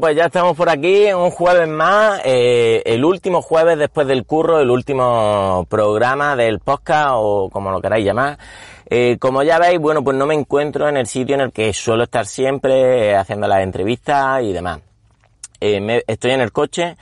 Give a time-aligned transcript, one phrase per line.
[0.00, 4.58] pues ya estamos por aquí, un jueves más, eh, el último jueves después del curro,
[4.60, 8.38] el último programa del podcast o como lo queráis llamar.
[8.86, 11.72] Eh, como ya veis, bueno, pues no me encuentro en el sitio en el que
[11.72, 14.80] suelo estar siempre eh, haciendo las entrevistas y demás.
[15.60, 16.96] Estoy en el coche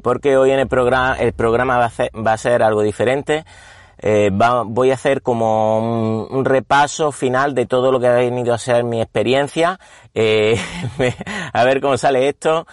[0.00, 3.44] porque hoy en el programa el programa va a ser algo diferente.
[4.02, 8.58] Eh, voy a hacer como un, repaso final de todo lo que ha venido a
[8.58, 9.78] ser mi experiencia.
[10.14, 10.58] Eh,
[11.52, 12.66] a ver cómo sale esto.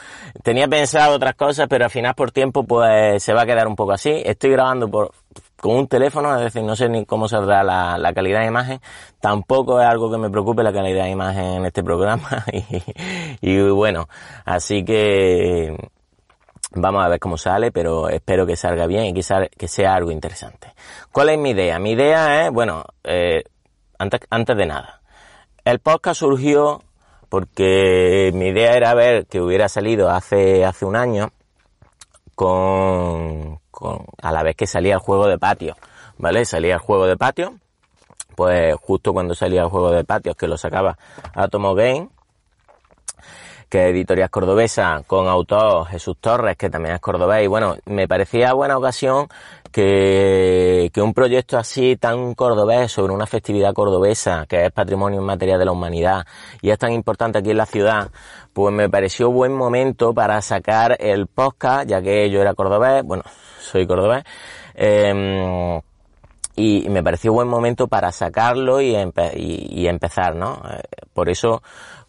[0.43, 3.75] Tenía pensado otras cosas, pero al final por tiempo pues se va a quedar un
[3.75, 4.21] poco así.
[4.25, 5.11] Estoy grabando por,
[5.59, 8.79] con un teléfono, es decir, no sé ni cómo saldrá la, la, calidad de imagen.
[9.19, 12.45] Tampoco es algo que me preocupe la calidad de imagen en este programa.
[13.41, 14.07] y bueno,
[14.45, 15.75] así que
[16.71, 20.11] Vamos a ver cómo sale, pero espero que salga bien y que, que sea algo
[20.11, 20.73] interesante.
[21.11, 21.79] ¿Cuál es mi idea?
[21.79, 23.43] Mi idea es, bueno, eh,
[23.97, 25.01] antes, antes de nada,
[25.63, 26.81] el podcast surgió
[27.29, 31.31] porque mi idea era ver que hubiera salido hace, hace un año
[32.35, 35.75] con, con, a la vez que salía el juego de patio,
[36.17, 36.45] ¿vale?
[36.45, 37.55] Salía el juego de patio,
[38.35, 40.97] pues justo cuando salía el juego de patio, que lo sacaba
[41.33, 42.09] Atomo Game,
[43.69, 48.53] que editorial cordobesa, con autor Jesús Torres, que también es cordobés, y bueno, me parecía
[48.53, 49.27] buena ocasión
[49.71, 55.59] que, que un proyecto así tan cordobés sobre una festividad cordobesa, que es patrimonio inmaterial
[55.59, 56.25] de la humanidad,
[56.61, 58.09] y es tan importante aquí en la ciudad,
[58.53, 63.23] pues me pareció buen momento para sacar el podcast, ya que yo era cordobés, bueno,
[63.59, 64.23] soy cordobés,
[64.75, 65.81] eh,
[66.59, 70.63] y me pareció buen momento para sacarlo y empezar, ¿no?
[70.71, 70.81] Eh,
[71.13, 71.61] por eso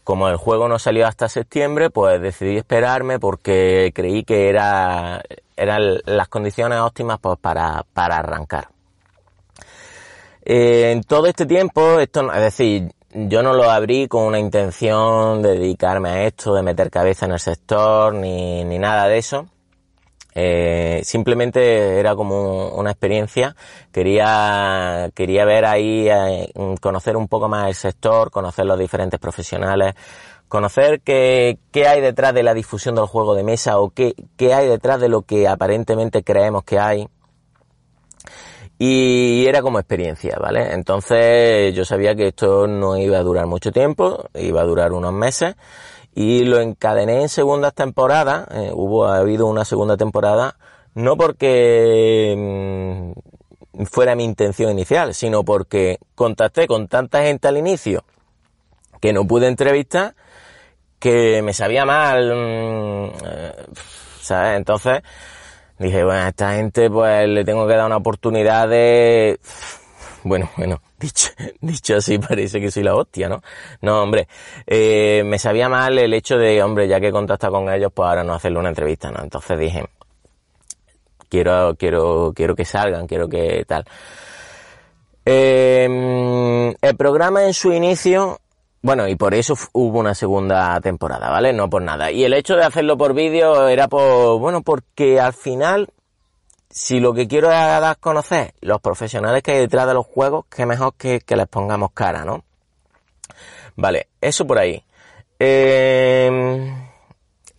[0.08, 5.20] como el juego no salió hasta septiembre, pues decidí esperarme porque creí que era,
[5.54, 8.68] eran las condiciones óptimas pues, para, para arrancar.
[10.46, 15.42] Eh, en todo este tiempo, esto, es decir, yo no lo abrí con una intención
[15.42, 19.46] de dedicarme a esto, de meter cabeza en el sector, ni, ni nada de eso.
[20.34, 23.56] Eh, simplemente era como una experiencia.
[23.92, 29.94] Quería, quería ver ahí, eh, conocer un poco más el sector, conocer los diferentes profesionales,
[30.48, 34.54] conocer qué, qué hay detrás de la difusión del juego de mesa o qué, qué
[34.54, 37.08] hay detrás de lo que aparentemente creemos que hay.
[38.80, 40.72] Y era como experiencia, ¿vale?
[40.72, 45.12] Entonces yo sabía que esto no iba a durar mucho tiempo, iba a durar unos
[45.12, 45.56] meses
[46.18, 50.56] y lo encadené en segundas temporadas, eh, hubo, ha habido una segunda temporada,
[50.94, 58.02] no porque mmm, fuera mi intención inicial, sino porque contacté con tanta gente al inicio
[59.00, 60.16] que no pude entrevistar,
[60.98, 63.12] que me sabía mal, mmm,
[64.20, 64.56] ¿sabes?
[64.56, 65.02] Entonces
[65.78, 69.38] dije, bueno, a esta gente pues le tengo que dar una oportunidad de
[70.24, 71.30] bueno, bueno, dicho,
[71.60, 73.42] dicho así parece que soy la hostia, ¿no?
[73.82, 74.28] No, hombre,
[74.66, 78.24] eh, me sabía mal el hecho de, hombre, ya que contacta con ellos, pues ahora
[78.24, 79.22] no hacerle una entrevista, ¿no?
[79.22, 79.84] Entonces dije,
[81.28, 83.84] quiero, quiero, quiero que salgan, quiero que tal.
[85.24, 88.40] Eh, el programa en su inicio,
[88.80, 91.52] bueno, y por eso hubo una segunda temporada, ¿vale?
[91.52, 92.10] No por nada.
[92.10, 95.88] Y el hecho de hacerlo por vídeo era por, bueno, porque al final
[96.78, 100.46] si lo que quiero es dar conocer los profesionales que hay detrás de los juegos,
[100.46, 102.44] que mejor que, que les pongamos cara, ¿no?
[103.74, 104.84] Vale, eso por ahí.
[105.40, 106.30] Eh,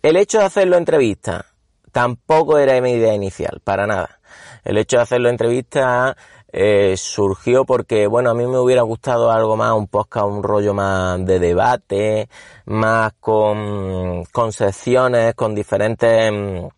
[0.02, 1.44] el hecho de hacerlo entrevista
[1.92, 4.20] tampoco era mi idea inicial, para nada.
[4.64, 6.16] El hecho de hacerlo entrevista
[6.50, 10.72] eh, surgió porque, bueno, a mí me hubiera gustado algo más, un podcast, un rollo
[10.72, 12.30] más de debate,
[12.64, 16.68] más con, con secciones, con diferentes mm,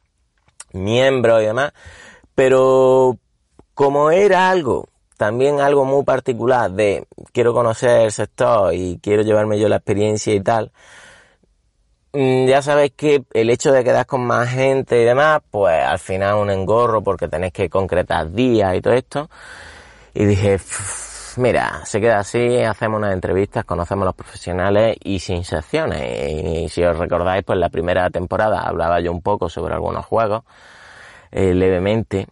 [0.72, 1.72] miembros y demás
[2.34, 3.18] pero
[3.74, 9.58] como era algo, también algo muy particular de quiero conocer el sector y quiero llevarme
[9.58, 10.72] yo la experiencia y tal,
[12.12, 15.98] mm, ya sabéis que el hecho de quedar con más gente y demás, pues al
[15.98, 19.30] final un engorro porque tenéis que concretar días y todo esto.
[20.14, 20.58] Y dije,
[21.36, 26.32] mira, se queda así, hacemos unas entrevistas, conocemos a los profesionales y sin secciones.
[26.64, 30.44] Y si os recordáis, pues la primera temporada hablaba yo un poco sobre algunos juegos
[31.32, 32.28] eh, levemente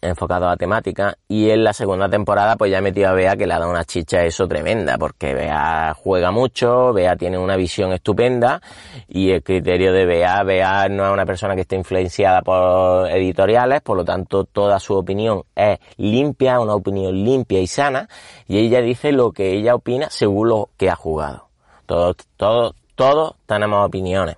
[0.00, 3.46] enfocado a temática y en la segunda temporada pues ya he metido a Bea que
[3.46, 7.92] le ha dado una chicha eso tremenda porque Bea juega mucho, Bea tiene una visión
[7.92, 8.60] estupenda
[9.08, 13.80] y el criterio de Bea, Bea no es una persona que esté influenciada por editoriales,
[13.80, 18.08] por lo tanto toda su opinión es limpia, una opinión limpia y sana
[18.46, 21.48] y ella dice lo que ella opina según lo que ha jugado.
[21.86, 24.36] Todos, todos, todos tenemos opiniones.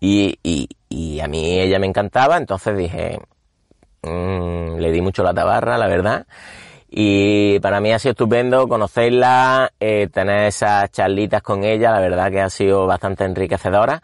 [0.00, 3.18] Y, y, y a mí ella me encantaba, entonces dije,
[4.02, 6.26] mmm, le di mucho la tabarra, la verdad,
[6.90, 12.30] Y para mí ha sido estupendo conocerla, eh, tener esas charlitas con ella, la verdad
[12.30, 14.02] que ha sido bastante enriquecedora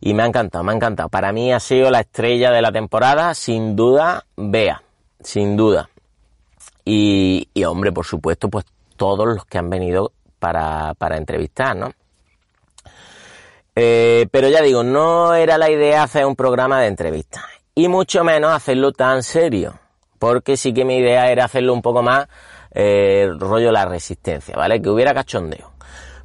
[0.00, 1.08] y me ha encantado, me ha encantado.
[1.08, 4.82] Para mí ha sido la estrella de la temporada, sin duda, Bea,
[5.20, 5.88] sin duda.
[6.84, 8.64] Y, y hombre, por supuesto, pues
[8.96, 11.92] todos los que han venido para, para entrevistar, ¿no?
[13.76, 17.42] Eh, pero ya digo, no era la idea hacer un programa de entrevistas
[17.74, 19.74] y mucho menos hacerlo tan serio,
[20.18, 22.28] porque sí que mi idea era hacerlo un poco más
[22.72, 24.80] eh, rollo la resistencia, ¿vale?
[24.80, 25.72] Que hubiera cachondeo.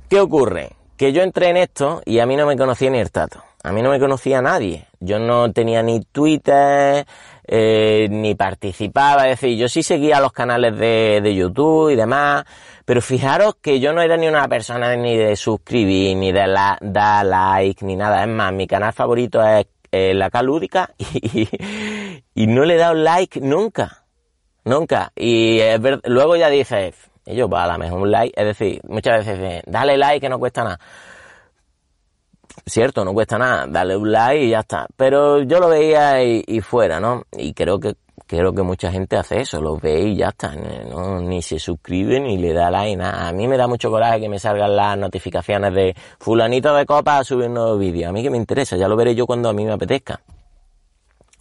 [0.09, 0.73] ¿Qué ocurre?
[0.97, 3.43] Que yo entré en esto y a mí no me conocía ni el tato.
[3.63, 4.87] A mí no me conocía nadie.
[4.99, 7.05] Yo no tenía ni Twitter,
[7.51, 9.27] eh, ni participaba.
[9.27, 12.43] Es decir, yo sí seguía los canales de, de, YouTube y demás.
[12.85, 16.77] Pero fijaros que yo no era ni una persona ni de suscribir, ni de la,
[16.79, 18.21] dar like, ni nada.
[18.21, 19.65] Es más, mi canal favorito es
[20.15, 21.49] La Calúdica y,
[22.35, 24.05] y, no le he dado like nunca.
[24.65, 25.11] Nunca.
[25.15, 26.93] Y ver, luego ya dices,
[27.25, 28.39] ellos va la mejor un like.
[28.39, 30.79] Es decir, muchas veces dale like que no cuesta nada
[32.65, 34.87] cierto, no cuesta nada, darle un like y ya está.
[34.95, 37.23] Pero yo lo veía y, y, fuera, ¿no?
[37.31, 37.95] Y creo que
[38.29, 41.19] creo que mucha gente hace eso, lo ve y ya está, ¿no?
[41.19, 43.27] ni se suscribe ni le da like, nada.
[43.27, 47.17] A mí me da mucho coraje que me salgan las notificaciones de fulanito de copa
[47.17, 48.07] a subir un nuevo vídeo.
[48.07, 50.21] A mí que me interesa, ya lo veré yo cuando a mí me apetezca.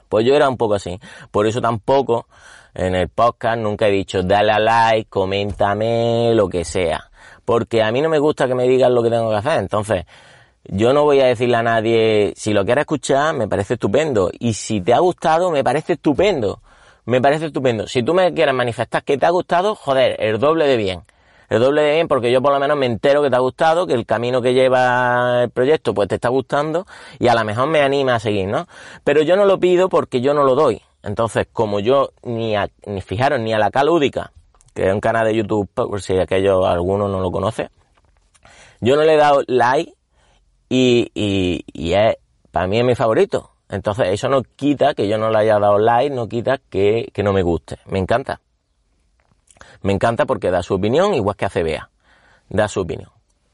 [0.09, 0.99] Pues yo era un poco así.
[1.31, 2.27] Por eso tampoco
[2.75, 7.11] en el podcast nunca he dicho dale a like, coméntame, lo que sea.
[7.45, 9.59] Porque a mí no me gusta que me digan lo que tengo que hacer.
[9.59, 10.07] Entonces,
[10.69, 14.31] yo no voy a decirle a nadie, si lo quieres escuchar, me parece estupendo.
[14.39, 16.61] Y si te ha gustado, me parece estupendo.
[17.07, 17.87] Me parece estupendo.
[17.87, 21.03] Si tú me quieres manifestar que te ha gustado, joder, el doble de bien.
[21.49, 23.87] El doble de bien porque yo por lo menos me entero que te ha gustado,
[23.87, 26.87] que el camino que lleva el proyecto pues te está gustando
[27.19, 28.67] y a lo mejor me anima a seguir, ¿no?
[29.05, 30.83] Pero yo no lo pido porque yo no lo doy.
[31.03, 34.33] Entonces, como yo ni, a, ni fijaros ni a la calúdica,
[34.75, 37.71] que es un canal de YouTube, por si aquello alguno no lo conoce,
[38.83, 39.95] yo no le he dado like
[40.69, 42.17] y, y, y es,
[42.51, 43.53] para mí es mi favorito.
[43.69, 47.23] Entonces eso no quita que yo no le haya dado like, no quita que, que
[47.23, 47.79] no me guste.
[47.87, 48.41] Me encanta.
[49.83, 51.91] Me encanta porque da su opinión, igual que hace Bea.
[52.49, 53.11] Da su opinión.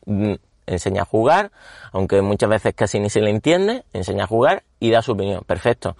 [0.06, 0.34] Mm,
[0.66, 1.50] enseña a jugar,
[1.92, 5.42] aunque muchas veces casi ni se le entiende, enseña a jugar y da su opinión.
[5.44, 5.96] Perfecto.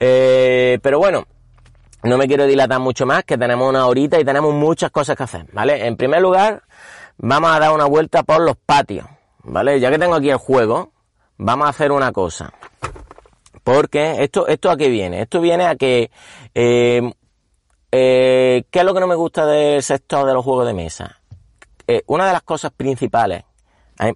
[0.00, 1.26] Eh, pero bueno,
[2.02, 5.24] no me quiero dilatar mucho más, que tenemos una horita y tenemos muchas cosas que
[5.24, 5.86] hacer, ¿vale?
[5.86, 6.62] En primer lugar,
[7.18, 9.06] vamos a dar una vuelta por los patios.
[9.48, 9.80] ¿Vale?
[9.80, 10.92] Ya que tengo aquí el juego,
[11.36, 12.52] vamos a hacer una cosa.
[13.64, 15.22] Porque esto, esto a qué viene?
[15.22, 16.10] Esto viene a que,
[16.54, 17.12] eh,
[17.92, 21.20] eh, ¿qué es lo que no me gusta del sector de los juegos de mesa?
[21.86, 23.44] Eh, una de las cosas principales,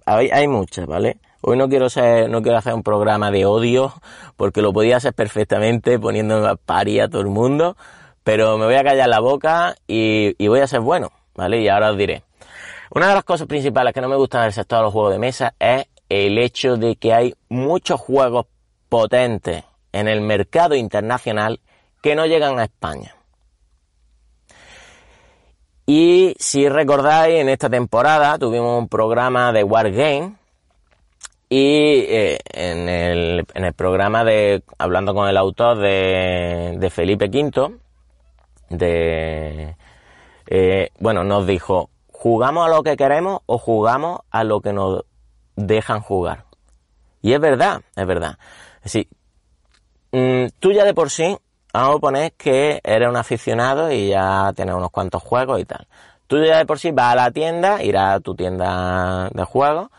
[0.05, 1.17] hay, muchas, ¿vale?
[1.41, 3.93] Hoy no quiero ser, no quiero hacer un programa de odio,
[4.37, 7.75] porque lo podía hacer perfectamente poniendo a pari a todo el mundo,
[8.23, 11.61] pero me voy a callar la boca y, y voy a ser bueno, ¿vale?
[11.61, 12.23] Y ahora os diré.
[12.95, 15.19] Una de las cosas principales que no me gusta del sector de los juegos de
[15.19, 18.45] mesa es el hecho de que hay muchos juegos
[18.87, 21.59] potentes en el mercado internacional
[22.03, 23.15] que no llegan a España.
[25.87, 30.35] Y si recordáis, en esta temporada tuvimos un programa de Wargame
[31.49, 37.25] y eh, en, el, en, el, programa de, hablando con el autor de, de Felipe
[37.25, 37.75] V,
[38.69, 39.75] de,
[40.45, 41.89] eh, bueno, nos dijo,
[42.23, 45.03] ¿Jugamos a lo que queremos o jugamos a lo que nos
[45.57, 46.45] dejan jugar?
[47.21, 48.37] Y es verdad, es verdad.
[48.77, 49.09] Es decir,
[50.13, 51.37] mmm, tú ya de por sí,
[51.73, 55.85] vamos a poner que eres un aficionado y ya tienes unos cuantos juegos y tal.
[56.27, 59.89] Tú ya de por sí vas a la tienda, irás a tu tienda de juegos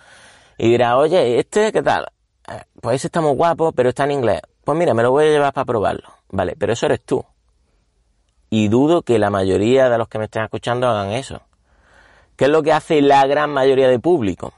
[0.56, 2.06] y dirás, oye, ¿este qué tal?
[2.48, 4.40] Eh, pues ese está muy guapo, pero está en inglés.
[4.64, 6.08] Pues mira, me lo voy a llevar para probarlo.
[6.30, 7.22] Vale, pero eso eres tú.
[8.48, 11.42] Y dudo que la mayoría de los que me estén escuchando hagan eso.
[12.36, 14.52] ¿Qué es lo que hace la gran mayoría de público?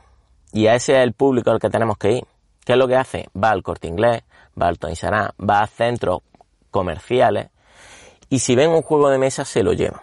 [0.53, 2.25] Y a ese es el público al que tenemos que ir.
[2.65, 3.29] ¿Qué es lo que hace?
[3.37, 4.23] Va al corte inglés,
[4.61, 6.21] va al Tony Sará, va a centros
[6.71, 7.51] comerciales
[8.29, 10.01] y si ven un juego de mesa se lo llevan.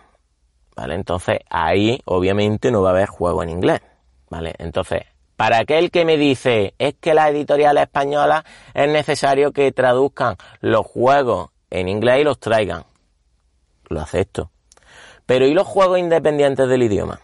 [0.76, 0.96] ¿Vale?
[0.96, 3.82] Entonces ahí obviamente no va a haber juego en inglés.
[4.30, 4.54] ¿Vale?
[4.60, 5.02] Entonces,
[5.36, 10.86] para aquel que me dice es que las editoriales españolas es necesario que traduzcan los
[10.86, 12.86] juegos en inglés y los traigan.
[13.90, 14.52] Lo acepto.
[15.26, 17.20] Pero ¿y los juegos independientes del idioma?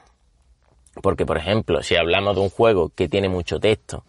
[1.01, 4.03] Porque, por ejemplo, si hablamos de un juego que tiene mucho texto,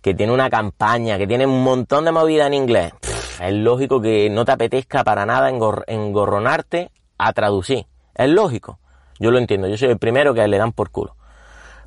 [0.00, 2.92] que tiene una campaña, que tiene un montón de movida en inglés,
[3.40, 5.50] es lógico que no te apetezca para nada
[5.86, 7.86] engorronarte a traducir.
[8.14, 8.78] Es lógico.
[9.18, 9.68] Yo lo entiendo.
[9.68, 11.16] Yo soy el primero que le dan por culo.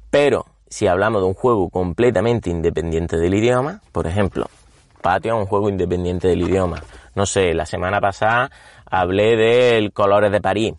[0.10, 4.48] Pero, si hablamos de un juego completamente independiente del idioma, por ejemplo,
[5.01, 6.81] Patio es un juego independiente del idioma.
[7.15, 8.51] No sé, la semana pasada
[8.86, 10.74] hablé del Colores de París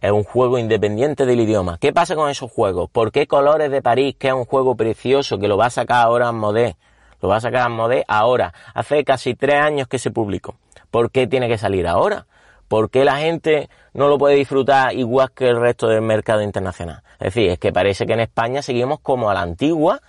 [0.00, 1.78] es un juego independiente del idioma.
[1.78, 2.90] ¿Qué pasa con esos juegos?
[2.90, 6.06] ¿Por qué Colores de París, que es un juego precioso, que lo va a sacar
[6.06, 6.76] ahora Modé?
[7.22, 8.52] Lo va a sacar Modé ahora.
[8.74, 10.56] Hace casi tres años que se publicó.
[10.90, 12.26] ¿Por qué tiene que salir ahora?
[12.68, 17.02] ¿Por qué la gente no lo puede disfrutar igual que el resto del mercado internacional?
[17.18, 20.00] Es decir, es que parece que en España seguimos como a la antigua.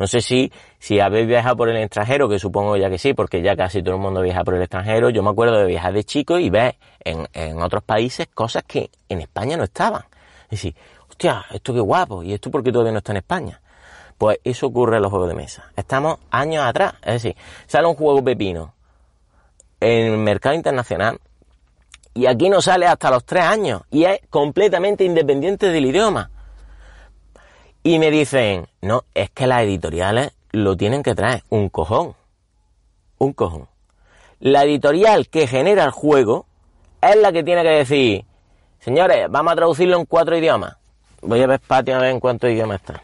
[0.00, 3.42] No sé si, si habéis viajado por el extranjero, que supongo ya que sí, porque
[3.42, 5.10] ya casi todo el mundo viaja por el extranjero.
[5.10, 8.88] Yo me acuerdo de viajar de chico y ver en, en otros países cosas que
[9.10, 10.02] en España no estaban.
[10.44, 10.74] Es decir,
[11.06, 13.60] hostia, esto qué guapo, y esto porque todavía no está en España.
[14.16, 15.70] Pues eso ocurre en los juegos de mesa.
[15.76, 16.94] Estamos años atrás.
[17.02, 18.72] Es decir, sale un juego pepino
[19.80, 21.20] en el mercado internacional
[22.14, 26.30] y aquí no sale hasta los tres años y es completamente independiente del idioma.
[27.82, 32.14] Y me dicen, no, es que las editoriales lo tienen que traer, un cojón,
[33.18, 33.68] un cojón.
[34.38, 36.46] La editorial que genera el juego
[37.00, 38.24] es la que tiene que decir,
[38.80, 40.76] señores, vamos a traducirlo en cuatro idiomas.
[41.22, 43.02] Voy a ver patio a ver en cuántos idiomas está.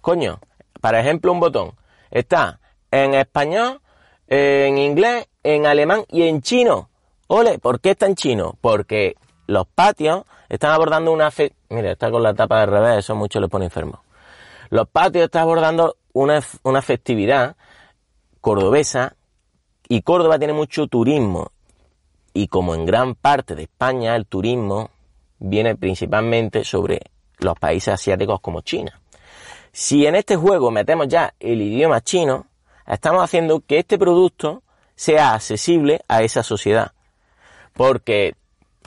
[0.00, 0.40] Coño,
[0.80, 1.72] para ejemplo, un botón.
[2.10, 2.60] Está
[2.90, 3.80] en español,
[4.28, 6.88] en inglés, en alemán y en chino.
[7.26, 8.56] Ole, ¿por qué está en chino?
[8.60, 11.52] Porque los patios están abordando una fe...
[11.68, 14.02] Mira, está con la tapa de revés, eso mucho le pone enfermo.
[14.70, 17.56] Los patios están abordando una, una festividad
[18.40, 19.16] cordobesa
[19.88, 21.50] y Córdoba tiene mucho turismo.
[22.32, 24.90] Y como en gran parte de España el turismo
[25.38, 27.00] viene principalmente sobre
[27.38, 29.00] los países asiáticos como China.
[29.72, 32.46] Si en este juego metemos ya el idioma chino,
[32.86, 34.62] estamos haciendo que este producto
[34.94, 36.92] sea accesible a esa sociedad.
[37.72, 38.34] Porque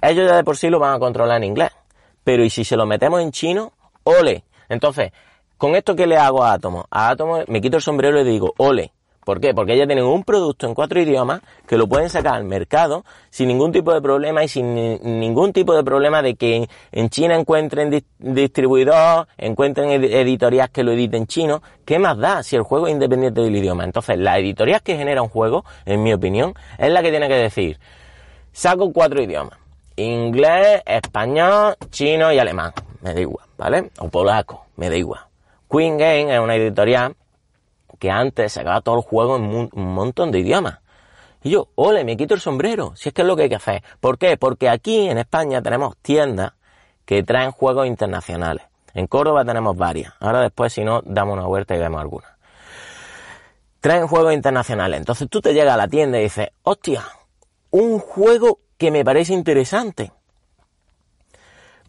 [0.02, 1.72] ellos ya de por sí lo van a controlar en inglés.
[2.24, 3.74] Pero y si se lo metemos en chino,
[4.04, 4.44] ole.
[4.70, 5.12] Entonces,
[5.58, 8.30] con esto que le hago a Atomo, a Atomo me quito el sombrero y le
[8.30, 8.92] digo, ole.
[9.28, 9.54] ¿Por qué?
[9.54, 13.50] Porque ellos tienen un producto en cuatro idiomas que lo pueden sacar al mercado sin
[13.50, 14.74] ningún tipo de problema y sin
[15.20, 21.28] ningún tipo de problema de que en China encuentren distribuidores, encuentren editoriales que lo editen
[21.28, 21.62] chino.
[21.84, 23.84] ¿Qué más da si el juego es independiente del idioma?
[23.84, 27.36] Entonces, la editorial que genera un juego, en mi opinión, es la que tiene que
[27.36, 27.80] decir,
[28.54, 29.67] saco cuatro idiomas.
[29.98, 32.72] Inglés, español, chino y alemán.
[33.02, 33.92] Me da igual, ¿vale?
[33.98, 35.22] O polaco, me da igual.
[35.70, 37.16] Queen Game es una editorial
[37.98, 40.80] que antes sacaba todo el juego en un montón de idiomas.
[41.42, 43.56] Y yo, ole, me quito el sombrero, si es que es lo que hay que
[43.56, 43.84] hacer.
[44.00, 44.38] ¿Por qué?
[44.38, 46.54] Porque aquí en España tenemos tiendas
[47.06, 48.66] que traen juegos internacionales.
[48.94, 50.14] En Córdoba tenemos varias.
[50.20, 52.30] Ahora después, si no, damos una vuelta y vemos algunas.
[53.80, 55.00] Traen juegos internacionales.
[55.00, 57.04] Entonces tú te llegas a la tienda y dices, hostia,
[57.72, 60.12] un juego que me parece interesante.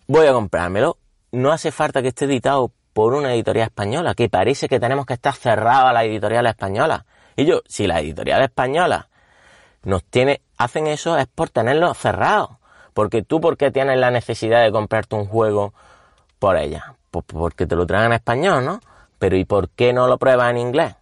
[0.06, 0.98] Voy a comprármelo.
[1.32, 5.14] No hace falta que esté editado por una editorial española, que parece que tenemos que
[5.14, 7.04] estar cerrados a la editorial española.
[7.36, 9.08] Y yo, si la editorial española
[9.84, 12.58] nos tiene, hacen eso es por tenerlo cerrado.
[12.94, 15.74] Porque tú, ¿por qué tienes la necesidad de comprarte un juego
[16.38, 16.96] por ella?
[17.10, 18.80] Pues porque te lo traen en español, ¿no?
[19.18, 20.96] Pero ¿y por qué no lo pruebas en inglés?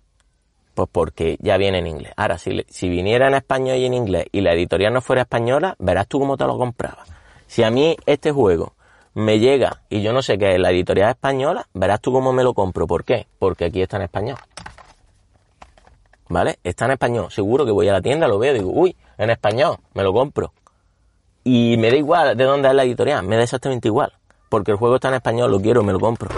[0.77, 2.13] Pues porque ya viene en inglés.
[2.19, 5.75] Ahora, si, si viniera en español y en inglés y la editorial no fuera española,
[5.79, 7.09] verás tú cómo te lo comprabas.
[7.47, 8.75] Si a mí este juego
[9.15, 12.45] me llega y yo no sé qué es la editorial española, verás tú cómo me
[12.45, 12.87] lo compro.
[12.87, 13.27] ¿Por qué?
[13.39, 14.37] Porque aquí está en español.
[16.29, 16.59] ¿Vale?
[16.63, 17.31] Está en español.
[17.31, 20.53] Seguro que voy a la tienda, lo veo digo, uy, en español, me lo compro.
[21.43, 24.13] Y me da igual de dónde es la editorial, me da exactamente igual.
[24.51, 26.29] Porque el juego está en español, lo quiero, me lo compro.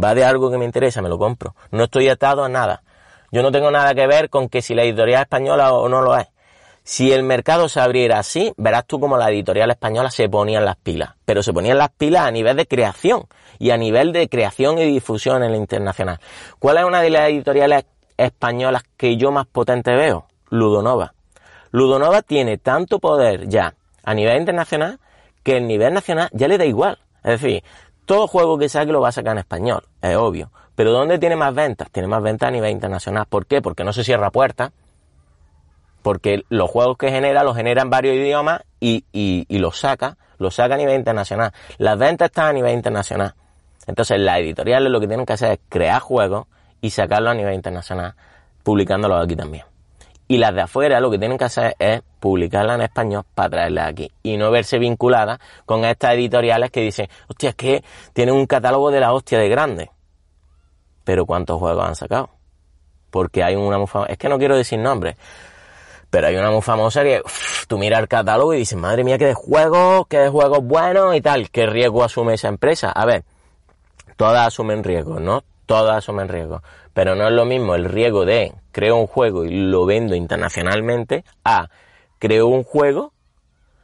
[0.00, 1.56] Va de algo que me interesa, me lo compro.
[1.72, 2.84] No estoy atado a nada.
[3.30, 6.16] Yo no tengo nada que ver con que si la editorial española o no lo
[6.16, 6.28] es.
[6.82, 10.76] Si el mercado se abriera así, verás tú como la editorial española se ponían las
[10.76, 11.10] pilas.
[11.26, 13.26] Pero se ponían las pilas a nivel de creación
[13.58, 16.18] y a nivel de creación y difusión en el internacional.
[16.58, 17.84] ¿Cuál es una de las editoriales
[18.16, 20.28] españolas que yo más potente veo?
[20.48, 21.12] Ludonova.
[21.72, 24.98] Ludonova tiene tanto poder ya a nivel internacional
[25.42, 26.98] que el nivel nacional ya le da igual.
[27.22, 27.62] Es decir,
[28.06, 30.50] todo juego que saque lo va a sacar en español, es obvio.
[30.78, 31.90] Pero ¿dónde tiene más ventas?
[31.90, 33.26] Tiene más ventas a nivel internacional.
[33.28, 33.60] ¿Por qué?
[33.60, 34.70] Porque no se cierra puertas.
[36.02, 40.54] Porque los juegos que genera los genera en varios idiomas y, y, los saca, los
[40.54, 41.50] saca a nivel internacional.
[41.78, 43.34] Las ventas están a nivel internacional.
[43.88, 46.46] Entonces las editoriales lo que tienen que hacer es crear juegos
[46.80, 48.14] y sacarlos a nivel internacional,
[48.62, 49.64] publicándolos aquí también.
[50.28, 53.88] Y las de afuera lo que tienen que hacer es publicarlas en español para traerlas
[53.88, 54.12] aquí.
[54.22, 57.82] Y no verse vinculadas con estas editoriales que dicen, hostia, es que
[58.12, 59.90] tienen un catálogo de la hostia de grande
[61.08, 62.28] pero ¿cuántos juegos han sacado?
[63.10, 65.16] Porque hay una muy famosa, es que no quiero decir nombres,
[66.10, 67.22] pero hay una muy famosa que
[67.66, 71.16] tú miras el catálogo y dices, madre mía, qué de juegos, qué de juegos buenos
[71.16, 72.92] y tal, qué riesgo asume esa empresa.
[72.92, 73.24] A ver,
[74.18, 75.44] todas asumen riesgos, ¿no?
[75.64, 76.60] Todas asumen riesgos,
[76.92, 81.24] pero no es lo mismo el riesgo de creo un juego y lo vendo internacionalmente
[81.42, 81.70] a
[82.18, 83.14] creo un juego,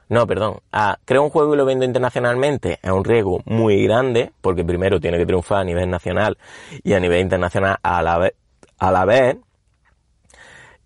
[0.09, 4.33] no, perdón, a creo un juego y lo vendo internacionalmente es un riesgo muy grande,
[4.41, 6.39] porque primero tiene que triunfar a nivel nacional
[6.83, 8.35] y a nivel internacional a la vez,
[8.79, 9.37] a la vez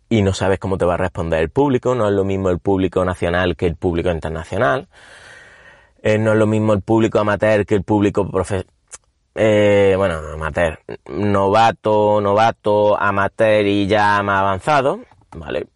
[0.09, 2.61] y no sabes cómo te va a responder el público, no es lo mismo el
[2.61, 4.89] público nacional que el público internacional,
[6.03, 8.65] eh, no es lo mismo el público amateur que el público profe
[9.41, 15.01] eh, bueno, amateur, novato, novato, amateur y ya más avanzado,
[15.37, 15.69] ¿vale?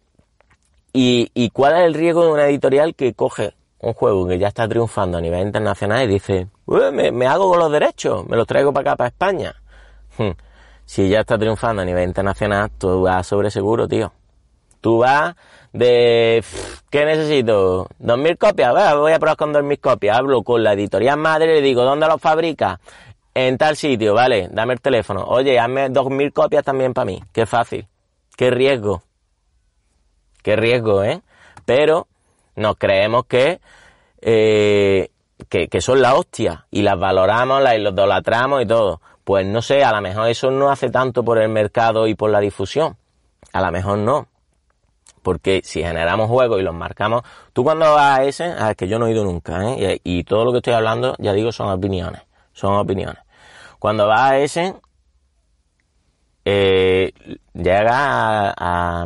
[0.93, 4.47] ¿Y, y cuál es el riesgo de una editorial que coge un juego que ya
[4.47, 8.47] está triunfando a nivel internacional y dice, me, me, hago con los derechos, me los
[8.47, 9.55] traigo para acá, para España?
[10.17, 10.31] Hmm.
[10.85, 14.13] Si ya está triunfando a nivel internacional, tú vas sobre seguro, tío.
[14.79, 15.35] Tú vas
[15.71, 16.43] de,
[16.89, 17.87] ¿qué necesito?
[17.99, 18.73] ¿Dos mil copias?
[18.95, 20.17] voy a probar con dos mil copias.
[20.17, 22.79] Hablo con la editorial madre y le digo, ¿dónde los fabrica?
[23.33, 25.23] En tal sitio, vale, dame el teléfono.
[25.25, 27.23] Oye, hazme dos mil copias también para mí.
[27.31, 27.87] Qué fácil.
[28.35, 29.03] Qué riesgo.
[30.43, 31.21] Qué riesgo, ¿eh?
[31.65, 32.07] Pero
[32.55, 33.59] nos creemos que,
[34.21, 35.09] eh,
[35.49, 39.01] que, que son la hostia y las valoramos, las idolatramos y todo.
[39.23, 42.29] Pues no sé, a lo mejor eso no hace tanto por el mercado y por
[42.29, 42.97] la difusión.
[43.53, 44.27] A lo mejor no.
[45.21, 47.23] Porque si generamos juegos y los marcamos,
[47.53, 50.01] tú cuando vas a ese, a que yo no he ido nunca, ¿eh?
[50.03, 52.21] y, todo lo que estoy hablando, ya digo, son opiniones,
[52.51, 53.23] son opiniones.
[53.79, 54.75] Cuando vas a ese,
[56.43, 57.13] eh,
[57.53, 59.05] llega a,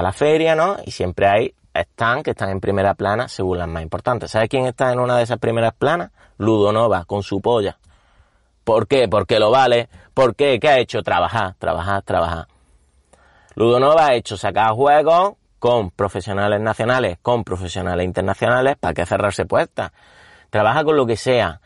[0.00, 0.76] la feria, ¿no?
[0.86, 4.30] Y siempre hay stands que están en primera plana según las más importantes.
[4.30, 6.10] ¿Sabes quién está en una de esas primeras planas?
[6.38, 7.78] Ludonova, con su polla.
[8.64, 9.08] ¿Por qué?
[9.08, 9.88] Porque lo vale.
[10.14, 10.58] ¿Por qué?
[10.60, 11.02] ¿Qué ha hecho?
[11.02, 12.46] Trabajar, trabajar, trabajar.
[13.54, 19.92] Ludonova ha hecho sacar juegos con profesionales nacionales, con profesionales internacionales, para que cerrarse puertas.
[20.50, 21.60] Trabaja con lo que sea.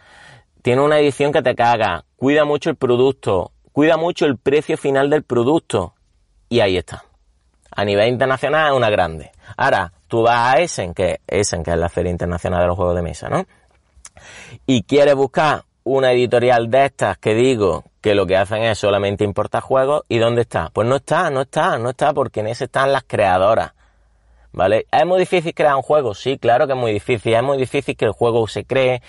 [0.62, 2.04] Tiene una edición que te caga.
[2.16, 3.52] Cuida mucho el producto.
[3.72, 5.94] Cuida mucho el precio final del producto.
[6.48, 7.05] Y ahí está.
[7.76, 9.30] A nivel internacional es una grande.
[9.56, 12.96] Ahora, tú vas a Essen, que Essen, que es la Feria Internacional de los Juegos
[12.96, 13.46] de Mesa, ¿no?
[14.66, 19.24] Y quieres buscar una editorial de estas que digo que lo que hacen es solamente
[19.24, 20.70] importar juegos, ¿y dónde está?
[20.72, 23.72] Pues no está, no está, no está, porque en ese están las creadoras.
[24.52, 24.86] ¿Vale?
[24.90, 26.14] ¿Es muy difícil crear un juego?
[26.14, 27.34] Sí, claro que es muy difícil.
[27.34, 29.02] Es muy difícil que el juego se cree,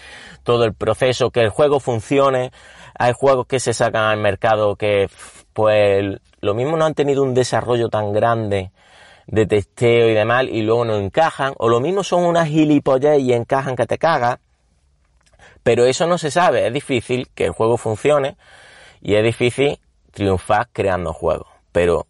[0.43, 2.51] todo el proceso, que el juego funcione.
[2.99, 5.09] Hay juegos que se sacan al mercado que,
[5.57, 8.69] pues, lo mismo no han tenido un desarrollo tan grande
[9.25, 11.55] de testeo y demás y luego no encajan.
[11.57, 14.37] O lo mismo son unas gilipollez y encajan que te cagas.
[15.63, 18.37] Pero eso no se sabe, es difícil que el juego funcione
[19.01, 19.79] y es difícil
[20.11, 21.47] triunfar creando juegos.
[21.71, 22.05] Pero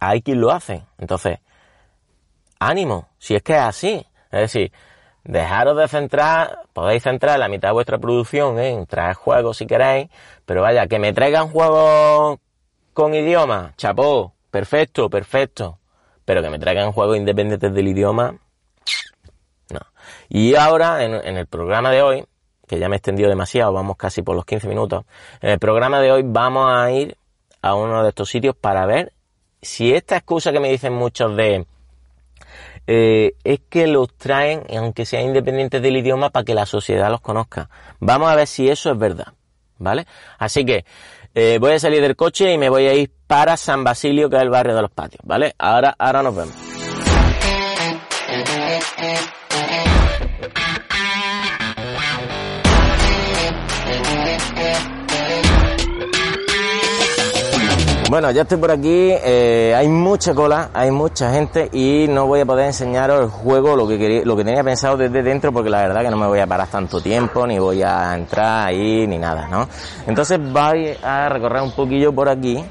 [0.00, 0.82] hay quien lo hace.
[0.98, 1.38] Entonces,
[2.58, 4.04] ánimo, si es que es así.
[4.32, 4.72] Es decir,
[5.22, 10.08] dejaros de centrar, podéis centrar la mitad de vuestra producción en traer juegos si queréis,
[10.44, 12.40] pero vaya, que me traigan juegos
[12.96, 15.78] con idioma, chapó, perfecto, perfecto.
[16.24, 18.38] Pero que me traigan juegos independientes del idioma,
[19.68, 19.80] no.
[20.30, 22.24] Y ahora, en, el programa de hoy,
[22.66, 25.04] que ya me he extendido demasiado, vamos casi por los 15 minutos.
[25.42, 27.18] En el programa de hoy vamos a ir
[27.60, 29.12] a uno de estos sitios para ver
[29.60, 31.66] si esta excusa que me dicen muchos de
[32.86, 37.20] eh, es que los traen, aunque sean independientes del idioma, para que la sociedad los
[37.20, 37.68] conozca.
[38.00, 39.34] Vamos a ver si eso es verdad,
[39.76, 40.06] ¿vale?
[40.38, 40.86] Así que
[41.38, 44.36] eh, voy a salir del coche y me voy a ir para San Basilio, que
[44.36, 45.54] es el barrio de los patios, ¿vale?
[45.58, 46.54] Ahora, ahora nos vemos.
[58.16, 62.40] Bueno, ya estoy por aquí, eh, hay mucha cola, hay mucha gente y no voy
[62.40, 65.68] a poder enseñaros el juego, lo que quería, lo que tenía pensado desde dentro, porque
[65.68, 69.06] la verdad que no me voy a parar tanto tiempo, ni voy a entrar ahí,
[69.06, 69.68] ni nada, ¿no?
[70.06, 72.64] Entonces voy a recorrer un poquillo por aquí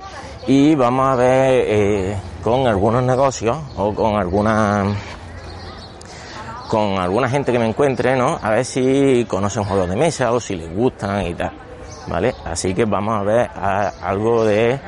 [0.47, 4.95] y vamos a ver eh, con algunos negocios o con alguna
[6.69, 8.39] con alguna gente que me encuentre, ¿no?
[8.41, 11.51] A ver si conocen juegos de mesa o si les gustan y tal,
[12.07, 12.33] ¿vale?
[12.45, 13.47] Así que vamos a ver
[14.01, 14.79] algo de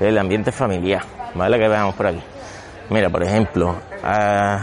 [0.00, 1.02] el ambiente familiar,
[1.34, 1.58] ¿vale?
[1.58, 2.22] Que veamos por aquí.
[2.90, 4.58] Mira, por ejemplo, ah,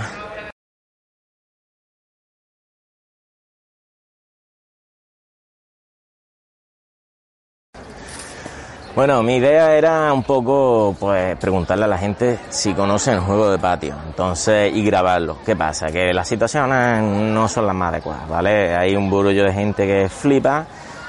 [8.93, 13.49] Bueno, mi idea era un poco, pues, preguntarle a la gente si conocen el juego
[13.49, 15.37] de patio, entonces, y grabarlo.
[15.45, 15.89] ¿Qué pasa?
[15.89, 18.75] Que las situaciones no son las más adecuadas, ¿vale?
[18.75, 20.65] Hay un burullo de gente que flipa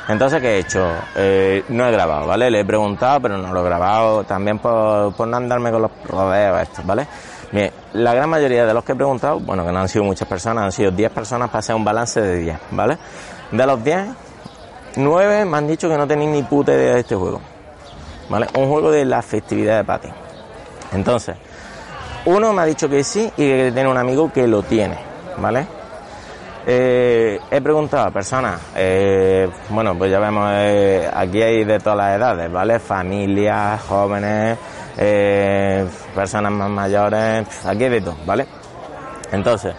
[0.08, 0.86] entonces, ¿qué he hecho?
[1.14, 2.50] Eh, no he grabado, ¿vale?
[2.50, 5.90] Le he preguntado, pero no lo he grabado, también por, por no andarme con los
[6.08, 7.06] rodeos estos, ¿vale?
[7.52, 10.26] Bien, la gran mayoría de los que he preguntado, bueno, que no han sido muchas
[10.26, 12.98] personas, han sido 10 personas para hacer un balance de 10, ¿vale?
[13.50, 14.06] De los 10,
[14.96, 17.40] 9 me han dicho que no tenéis ni puta idea de este juego,
[18.28, 18.46] ¿vale?
[18.54, 20.08] Un juego de la festividad de Patty.
[20.92, 21.36] Entonces,
[22.24, 24.96] uno me ha dicho que sí y que tiene un amigo que lo tiene,
[25.38, 25.66] ¿vale?
[26.64, 31.98] Eh, he preguntado a personas, eh, bueno, pues ya vemos, eh, aquí hay de todas
[31.98, 32.78] las edades, ¿vale?
[32.78, 34.58] Familias, jóvenes,
[36.14, 38.46] personas más mayores, aquí hay de todo, ¿vale?
[39.32, 39.74] Entonces,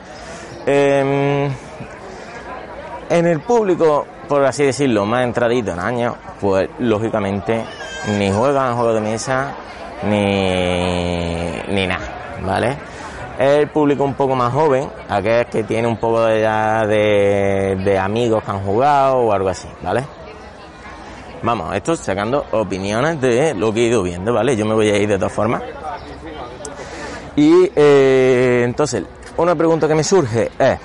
[0.65, 1.49] em,
[3.09, 7.63] en el público, por así decirlo, más entradito en años, pues lógicamente
[8.19, 9.53] ni juegan juegos de mesa
[10.03, 12.09] ni, ni nada,
[12.45, 12.92] ¿vale?
[13.43, 18.43] El público un poco más joven, aquel que tiene un poco de, ya de, amigos
[18.43, 20.05] que han jugado o algo así, ¿vale?
[21.41, 24.55] Vamos, esto sacando opiniones de lo que he ido viendo, ¿vale?
[24.55, 25.61] Yo me voy a ir de todas formas.
[27.35, 29.03] Y eh, entonces,
[29.35, 30.79] una pregunta que me surge es,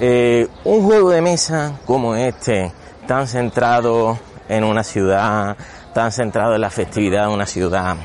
[0.00, 2.72] eh, un juego de mesa como este,
[3.06, 5.56] tan centrado en una ciudad,
[5.94, 7.96] tan centrado en la festividad de una ciudad,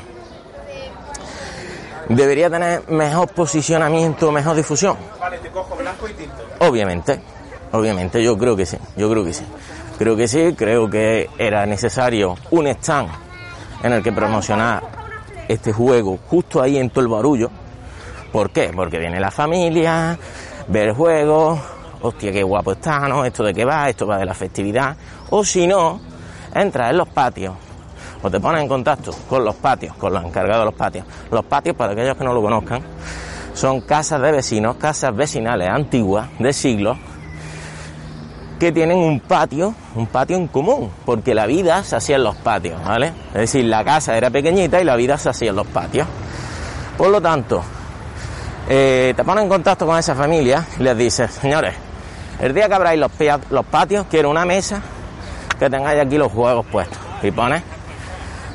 [2.09, 4.97] debería tener mejor posicionamiento, mejor difusión.
[5.19, 6.35] Vale, te cojo blanco y tinto.
[6.59, 7.19] Obviamente,
[7.71, 9.45] obviamente, yo creo que sí, yo creo que sí.
[9.97, 13.09] Creo que sí, creo que era necesario un stand
[13.83, 14.83] en el que promocionar
[15.47, 17.49] este juego justo ahí en todo el barullo.
[18.31, 18.71] ¿Por qué?
[18.75, 20.17] Porque viene la familia,
[20.67, 21.61] ver el juego,
[22.01, 23.23] hostia, qué guapo está, ¿no?
[23.23, 24.97] Esto de qué va, esto va de la festividad.
[25.29, 26.01] O si no,
[26.53, 27.55] entra en los patios
[28.21, 31.05] o te pones en contacto con los patios, con los encargados de los patios.
[31.31, 32.81] Los patios, para aquellos que no lo conozcan,
[33.53, 36.97] son casas de vecinos, casas vecinales antiguas, de siglos,
[38.59, 42.35] que tienen un patio, un patio en común, porque la vida se hacía en los
[42.35, 43.13] patios, ¿vale?
[43.29, 46.07] Es decir, la casa era pequeñita y la vida se hacía en los patios.
[46.97, 47.63] Por lo tanto,
[48.69, 51.75] eh, te pones en contacto con esa familia y les dices, señores,
[52.39, 53.11] el día que abráis los,
[53.49, 54.81] los patios, quiero una mesa
[55.59, 56.97] que tengáis aquí los juegos puestos.
[57.23, 57.63] Y pones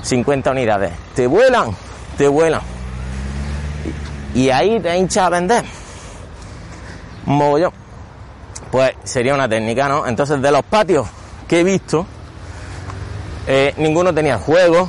[0.03, 0.93] 50 unidades.
[1.15, 1.71] Te vuelan,
[2.17, 2.63] te vuelan.
[4.35, 5.65] Y ahí te hinchas a vender.
[7.27, 7.73] Mogollón.
[8.71, 10.07] Pues sería una técnica, ¿no?
[10.07, 11.09] Entonces, de los patios
[11.49, 12.07] que he visto,
[13.47, 14.89] eh, ninguno tenía juego.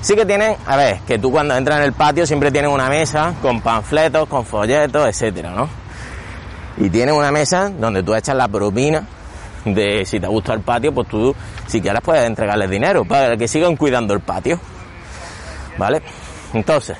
[0.00, 2.88] Sí que tienen, a ver, que tú cuando entras en el patio siempre tienes una
[2.88, 5.68] mesa con panfletos, con folletos, etcétera, ¿no?
[6.76, 9.04] Y tienes una mesa donde tú echas la propina
[9.64, 11.34] de si te gusta el patio, pues tú
[11.68, 14.58] si quieres puedes entregarles dinero para que sigan cuidando el patio.
[15.76, 16.02] ¿Vale?
[16.54, 16.96] Entonces,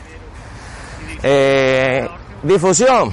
[1.22, 2.06] eh,
[2.42, 3.12] difusión.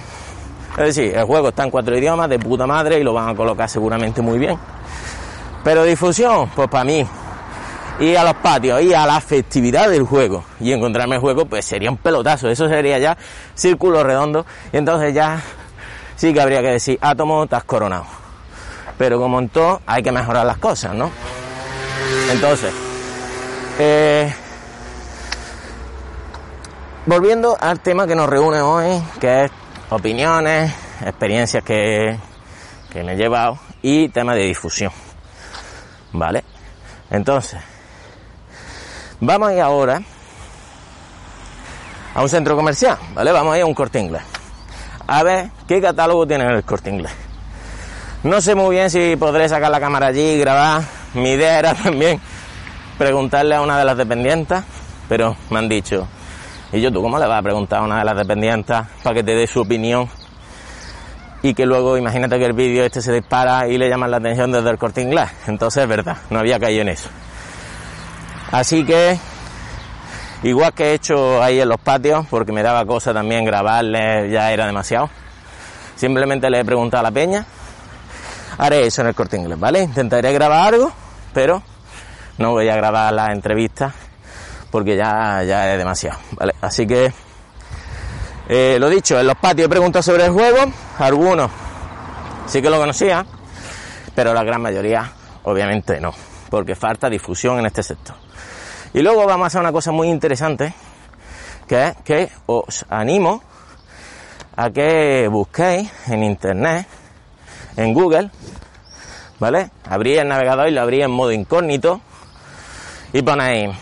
[0.78, 3.36] Es decir, el juego está en cuatro idiomas de puta madre y lo van a
[3.36, 4.60] colocar seguramente muy bien.
[5.64, 7.08] Pero difusión, pues para mí,
[8.02, 11.66] ir a los patios, y a la festividad del juego y encontrarme el juego, pues
[11.66, 12.50] sería un pelotazo.
[12.50, 13.18] Eso sería ya
[13.56, 14.46] círculo redondo.
[14.74, 15.42] Y entonces ya
[16.18, 18.06] sí que habría que decir, átomo, te has coronado
[18.98, 21.10] pero como en todo hay que mejorar las cosas, ¿no?
[22.32, 22.74] Entonces,
[23.80, 24.34] eh,
[27.06, 29.52] volviendo al tema que nos reúne hoy, que es
[29.90, 32.18] opiniones, experiencias que,
[32.92, 34.92] que me he llevado y tema de difusión,
[36.14, 36.44] ¿vale?
[37.12, 37.62] Entonces,
[39.20, 40.02] vamos a ir ahora
[42.14, 43.32] a un centro comercial, ¿vale?
[43.32, 44.24] Vamos a ir a un corte inglés.
[45.08, 47.12] A ver qué catálogo tiene el corte inglés.
[48.24, 50.95] No sé muy bien si podré sacar la cámara allí y grabar.
[51.16, 52.20] Mi idea era también
[52.98, 54.64] preguntarle a una de las dependientes,
[55.08, 56.08] pero me han dicho,
[56.74, 59.24] ¿y yo tú cómo le vas a preguntar a una de las dependientes para que
[59.24, 60.10] te dé su opinión?
[61.42, 64.52] Y que luego imagínate que el vídeo este se dispara y le llaman la atención
[64.52, 65.30] desde el corte inglés.
[65.48, 67.10] Entonces es verdad, no había caído en eso.
[68.52, 69.18] Así que,
[70.44, 74.52] igual que he hecho ahí en los patios, porque me daba cosa también grabarle, ya
[74.52, 75.10] era demasiado.
[75.96, 77.46] Simplemente le he preguntado a la peña
[78.58, 79.84] haré eso en el corte inglés, ¿vale?
[79.84, 80.92] Intentaré grabar algo,
[81.36, 81.62] pero
[82.38, 83.94] no voy a grabar la entrevista
[84.72, 86.56] porque ya, ya es demasiado, ¿vale?
[86.62, 87.14] Así que,
[88.48, 90.60] eh, lo dicho, en los patios he preguntado sobre el juego,
[90.98, 91.52] algunos
[92.48, 93.26] sí que lo conocía,
[94.16, 95.12] pero la gran mayoría
[95.44, 96.14] obviamente no,
[96.50, 98.16] porque falta difusión en este sector.
[98.94, 100.74] Y luego vamos a una cosa muy interesante,
[101.68, 103.44] que es que os animo
[104.56, 106.88] a que busquéis en internet
[107.76, 108.32] en Google,
[109.40, 109.72] ¿vale?
[109.90, 112.02] Abrí el navegador y lo abrí en modo incógnito
[113.14, 113.76] y ponéis,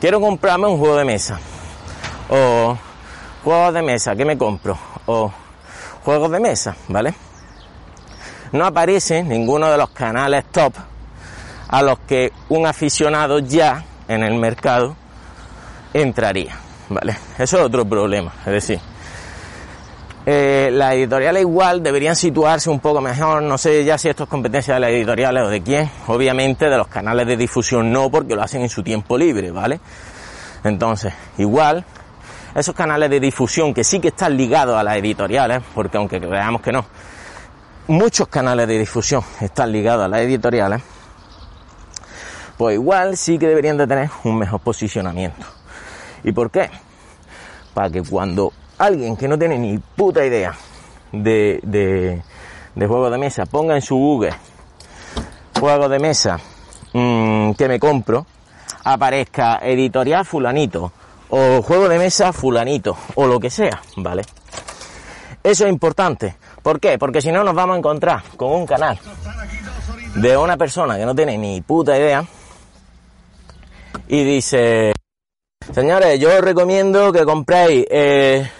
[0.00, 1.38] quiero comprarme un juego de mesa
[2.28, 2.76] o
[3.44, 4.78] juegos de mesa, ¿qué me compro?
[5.06, 5.32] O
[6.04, 7.14] juegos de mesa, ¿vale?
[8.52, 10.74] No aparece ninguno de los canales top
[11.68, 14.94] a los que un aficionado ya en el mercado
[15.94, 16.56] entraría,
[16.88, 17.16] ¿vale?
[17.38, 18.80] Eso es otro problema, es decir,
[20.24, 24.28] eh, las editoriales igual deberían situarse un poco mejor, no sé ya si esto es
[24.28, 28.36] competencia de las editoriales o de quién, obviamente de los canales de difusión no, porque
[28.36, 29.80] lo hacen en su tiempo libre, ¿vale?
[30.62, 31.84] Entonces, igual,
[32.54, 36.62] esos canales de difusión que sí que están ligados a las editoriales, porque aunque veamos
[36.62, 36.84] que no,
[37.88, 40.82] muchos canales de difusión están ligados a las editoriales,
[42.56, 45.44] pues igual sí que deberían de tener un mejor posicionamiento.
[46.22, 46.70] ¿Y por qué?
[47.74, 48.52] Para que cuando
[48.86, 50.54] alguien que no tiene ni puta idea
[51.12, 52.22] de, de,
[52.74, 54.34] de juegos de mesa ponga en su Google
[55.58, 56.40] juego de mesa
[56.92, 58.26] mmm, que me compro,
[58.84, 60.92] aparezca editorial fulanito
[61.30, 64.22] o juego de mesa fulanito o lo que sea, ¿vale?
[65.42, 66.36] Eso es importante.
[66.62, 66.98] ¿Por qué?
[66.98, 68.98] Porque si no nos vamos a encontrar con un canal
[70.16, 72.24] de una persona que no tiene ni puta idea
[74.08, 74.92] y dice,
[75.72, 78.50] señores, yo os recomiendo que compréis eh,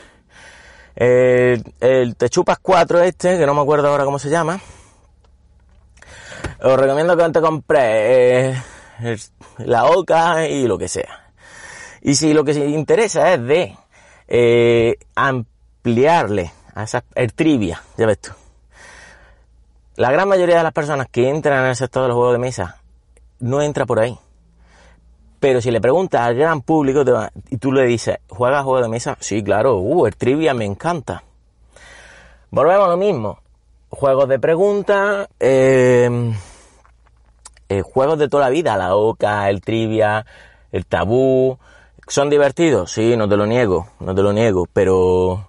[0.94, 4.60] el, el Te Chupas 4 este, que no me acuerdo ahora cómo se llama.
[6.62, 8.56] Os recomiendo que te compréis
[9.00, 9.18] eh,
[9.58, 11.30] la OCA y lo que sea.
[12.02, 13.76] Y si lo que se interesa es de
[14.28, 18.30] eh, ampliarle a esa el trivia, ya ves tú.
[19.96, 22.38] La gran mayoría de las personas que entran en el sector de los juegos de
[22.38, 22.80] mesa
[23.40, 24.18] no entra por ahí.
[25.42, 27.02] Pero si le preguntas al gran público
[27.50, 29.16] y tú le dices, ¿juegas juegos de mesa?
[29.18, 31.24] Sí, claro, uh, el trivia me encanta.
[32.52, 33.40] Volvemos a lo mismo.
[33.90, 36.32] Juegos de preguntas, eh,
[37.68, 40.24] eh, juegos de toda la vida, la OCA, el trivia,
[40.70, 41.58] el tabú.
[42.06, 42.92] ¿Son divertidos?
[42.92, 45.48] Sí, no te lo niego, no te lo niego, pero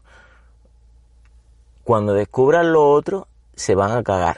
[1.83, 4.37] cuando descubran lo otro, se van a cagar.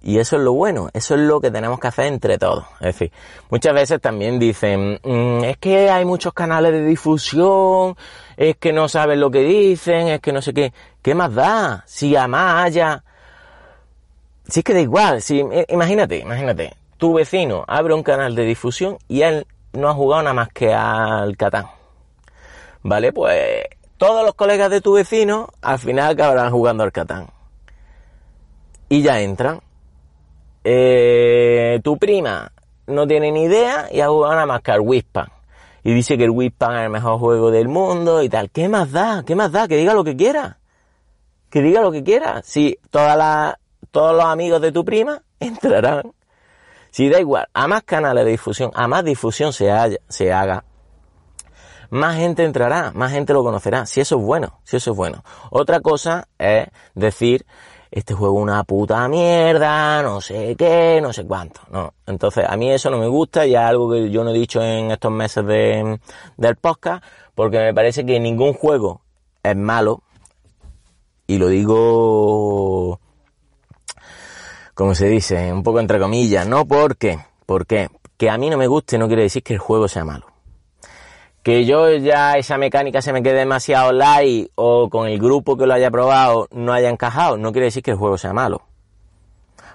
[0.00, 2.64] Y eso es lo bueno, eso es lo que tenemos que hacer entre todos.
[2.80, 3.12] Es decir,
[3.50, 7.96] muchas veces también dicen, mm, es que hay muchos canales de difusión,
[8.36, 10.72] es que no saben lo que dicen, es que no sé qué.
[11.02, 11.82] ¿Qué más da?
[11.86, 13.04] Si además haya...
[14.46, 18.44] Si es que da igual, si, eh, imagínate, imagínate, tu vecino abre un canal de
[18.44, 21.66] difusión y él no ha jugado nada más que al Catán.
[22.82, 23.12] ¿Vale?
[23.12, 23.64] Pues
[23.98, 27.28] todos los colegas de tu vecino al final acabarán jugando al Catán.
[28.88, 29.60] Y ya entran
[30.70, 32.52] eh, tu prima
[32.86, 34.72] no tiene ni idea y ha jugado nada más que.
[35.82, 38.50] Y dice que el Wispan es el mejor juego del mundo y tal.
[38.50, 39.22] ¿Qué más da?
[39.26, 39.66] ¿Qué más da?
[39.66, 40.58] Que diga lo que quiera.
[41.48, 42.42] Que diga lo que quiera.
[42.42, 43.54] Si todas las,
[43.90, 46.12] todos los amigos de tu prima entrarán.
[46.90, 50.64] Si da igual, a más canales de difusión, a más difusión se haga,
[51.90, 53.86] más gente entrará, más gente lo conocerá.
[53.86, 55.24] Si eso es bueno, si eso es bueno.
[55.50, 57.46] Otra cosa es decir,
[57.90, 61.94] este juego es una puta mierda, no sé qué, no sé cuánto, no.
[62.06, 64.62] Entonces, a mí eso no me gusta y es algo que yo no he dicho
[64.62, 65.98] en estos meses de,
[66.36, 69.02] del podcast, porque me parece que ningún juego
[69.42, 70.02] es malo,
[71.26, 73.00] y lo digo,
[74.74, 78.66] como se dice, un poco entre comillas, no porque, porque que a mí no me
[78.66, 80.26] guste no quiere decir que el juego sea malo
[81.42, 85.66] que yo ya esa mecánica se me quede demasiado light o con el grupo que
[85.66, 88.62] lo haya probado no haya encajado, no quiere decir que el juego sea malo.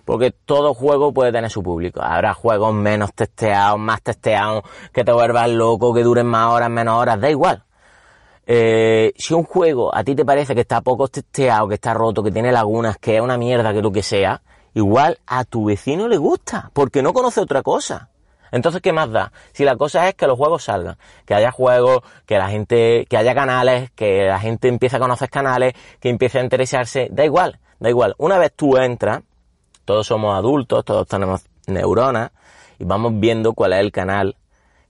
[0.06, 2.02] Porque todo juego puede tener su público.
[2.02, 7.00] Habrá juegos menos testeados, más testeados, que te vuelvas loco, que duren más horas, menos
[7.00, 7.64] horas, da igual.
[8.46, 12.22] Eh, si un juego a ti te parece que está poco testeado, que está roto,
[12.22, 14.42] que tiene lagunas, que es una mierda, que lo que sea,
[14.74, 18.10] igual a tu vecino le gusta, porque no conoce otra cosa.
[18.54, 19.32] Entonces, ¿qué más da?
[19.52, 23.18] Si la cosa es que los juegos salgan, que haya juegos, que la gente, que
[23.18, 27.60] haya canales, que la gente empiece a conocer canales, que empiece a interesarse, da igual,
[27.80, 28.14] da igual.
[28.20, 29.24] Una vez tú entras,
[29.86, 32.30] todos somos adultos, todos tenemos neuronas,
[32.78, 34.38] y vamos viendo cuál es el canal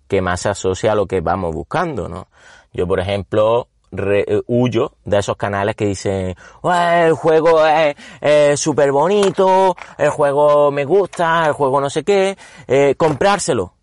[0.10, 2.28] que más se asocia a lo que vamos buscando, ¿no?
[2.74, 9.76] Yo, por ejemplo, eh, huyo de esos canales que dicen, el juego es súper bonito,
[9.98, 13.74] el juego me gusta, el juego no sé qué, eh, comprárselo.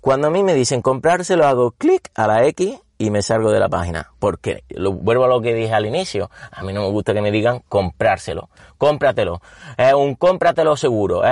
[0.00, 3.58] Cuando a mí me dicen comprárselo, hago clic a la X y me salgo de
[3.58, 4.12] la página.
[4.18, 7.30] Porque, vuelvo a lo que dije al inicio, a mí no me gusta que me
[7.30, 8.48] digan comprárselo.
[8.78, 9.40] Cómpratelo.
[9.76, 11.22] Es un cómpratelo seguro.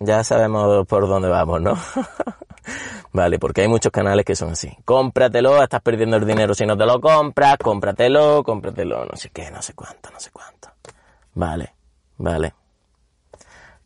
[0.00, 1.74] Ya sabemos por dónde vamos, ¿no?
[3.12, 3.38] ¿vale?
[3.38, 4.70] Porque hay muchos canales que son así.
[4.84, 9.50] Cómpratelo, estás perdiendo el dinero si no te lo compras, cómpratelo, cómpratelo, no sé qué,
[9.50, 10.68] no sé cuánto, no sé cuánto.
[11.34, 11.74] Vale,
[12.16, 12.54] vale.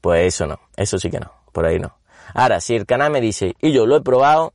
[0.00, 1.96] Pues eso no, eso sí que no, por ahí no.
[2.34, 4.52] Ahora, si el canal me dice, y yo lo he probado,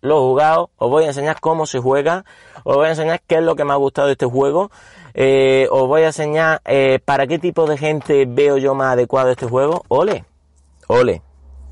[0.00, 2.24] lo he jugado, os voy a enseñar cómo se juega,
[2.64, 4.70] os voy a enseñar qué es lo que me ha gustado de este juego,
[5.14, 9.30] eh, os voy a enseñar eh, para qué tipo de gente veo yo más adecuado
[9.30, 10.24] este juego, ole,
[10.88, 11.22] ole,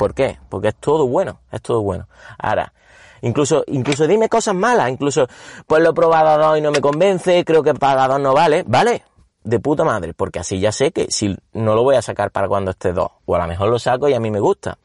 [0.03, 0.39] ¿Por qué?
[0.49, 2.09] Porque es todo bueno, es todo bueno.
[2.37, 2.73] Ahora,
[3.21, 5.29] incluso, incluso dime cosas malas, incluso,
[5.65, 8.65] pues lo he probado dos y no me convence, creo que para dos no vale,
[8.67, 9.05] vale,
[9.45, 12.49] de puta madre, porque así ya sé que si no lo voy a sacar para
[12.49, 14.77] cuando esté dos, o a lo mejor lo saco y a mí me gusta,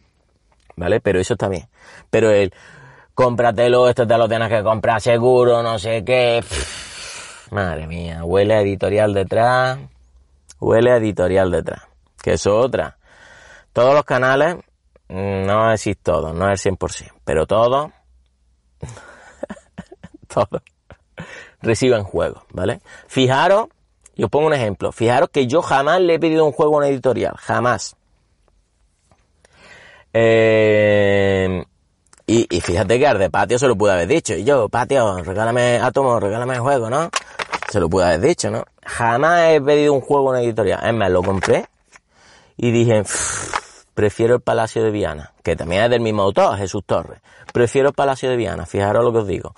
[0.75, 0.99] ¿vale?
[0.99, 1.67] Pero eso está bien.
[2.11, 2.53] Pero el,
[3.15, 6.43] cómpratelo, esto te lo tienes que comprar seguro, no sé qué,
[7.49, 9.79] madre mía, huele a editorial detrás,
[10.59, 11.81] huele a editorial detrás.
[12.21, 12.96] Que eso otra.
[13.77, 14.55] Todos los canales,
[15.07, 17.91] mm, no decir todos, no es el 100%, pero todos,
[20.27, 20.63] todos,
[21.61, 22.81] reciben juegos, ¿vale?
[23.05, 23.67] Fijaros,
[24.15, 26.77] y os pongo un ejemplo, fijaros que yo jamás le he pedido un juego a
[26.79, 27.95] una editorial, jamás.
[30.11, 31.63] Eh,
[32.25, 34.33] y, y, fíjate que al de patio se lo pude haber dicho.
[34.33, 37.11] Y yo, patio, regálame átomo, regálame el juego, ¿no?
[37.69, 38.65] Se lo pude haber dicho, ¿no?
[38.83, 40.79] Jamás he pedido un juego en una editorial.
[40.83, 41.67] Es más, lo compré
[42.57, 43.03] y dije,
[43.97, 47.19] prefiero el Palacio de Viana, que también es del mismo autor, Jesús Torres.
[47.51, 49.55] Prefiero el Palacio de Viana, fijaros lo que os digo.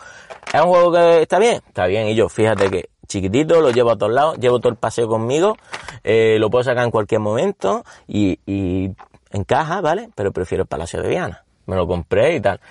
[0.54, 1.62] ¿Es un juego que está bien?
[1.68, 4.78] Está bien, y yo, fíjate que chiquitito, lo llevo a todos lados, llevo todo el
[4.78, 5.58] paseo conmigo,
[6.06, 8.96] eh, lo puedo sacar en cualquier momento y, y
[9.32, 10.10] encaja, ¿vale?
[10.16, 11.44] Pero prefiero el Palacio de Viana.
[11.66, 12.62] Me lo compré y tal.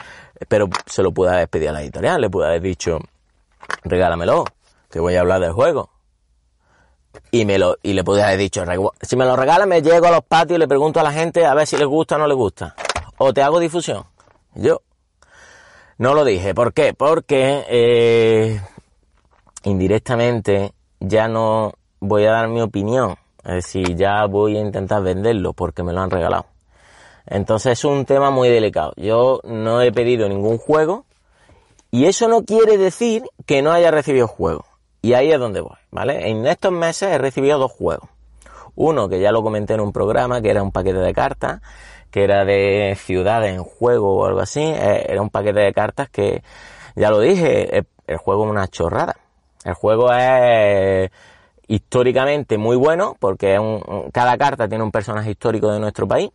[0.48, 2.98] Pero se lo pude haber pedido a la editorial, le pude haber dicho,
[3.85, 4.46] regálamelo,
[4.90, 5.90] que voy a hablar del juego.
[7.31, 8.64] Y me lo, y le pude haber dicho,
[9.02, 11.44] si me lo regala me llego a los patios y le pregunto a la gente
[11.44, 12.74] a ver si les gusta o no les gusta.
[13.18, 14.04] O te hago difusión.
[14.54, 14.83] Yo
[15.98, 16.54] no lo dije.
[16.54, 16.94] ¿Por qué?
[16.94, 18.61] Porque eh,
[19.64, 23.16] indirectamente ya no voy a dar mi opinión.
[23.44, 26.46] Es decir, ya voy a intentar venderlo porque me lo han regalado.
[27.26, 28.92] Entonces es un tema muy delicado.
[28.96, 31.04] Yo no he pedido ningún juego
[31.90, 34.64] y eso no quiere decir que no haya recibido juego.
[35.02, 36.28] Y ahí es donde voy, ¿vale?
[36.28, 38.08] En estos meses he recibido dos juegos.
[38.74, 41.61] Uno que ya lo comenté en un programa, que era un paquete de cartas,
[42.11, 44.61] que era de ciudades en juego o algo así.
[44.61, 46.42] Eh, era un paquete de cartas que,
[46.96, 49.16] ya lo dije, el juego es una chorrada.
[49.64, 51.11] El juego es
[51.68, 56.30] históricamente muy bueno porque un, cada carta tiene un personaje histórico de nuestro país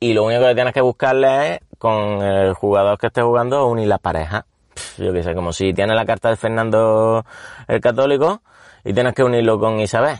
[0.00, 3.88] y lo único que tienes que buscarle es con el jugador que esté jugando unir
[3.88, 4.44] las parejas.
[4.98, 7.24] Yo qué sé, como si tienes la carta de Fernando
[7.66, 8.42] el Católico
[8.84, 10.18] y tienes que unirlo con Isabel.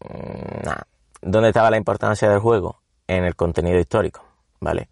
[0.00, 0.82] Mm, nah.
[1.22, 2.80] ¿Dónde estaba la importancia del juego?
[3.06, 4.24] En el contenido histórico,
[4.60, 4.88] ¿vale?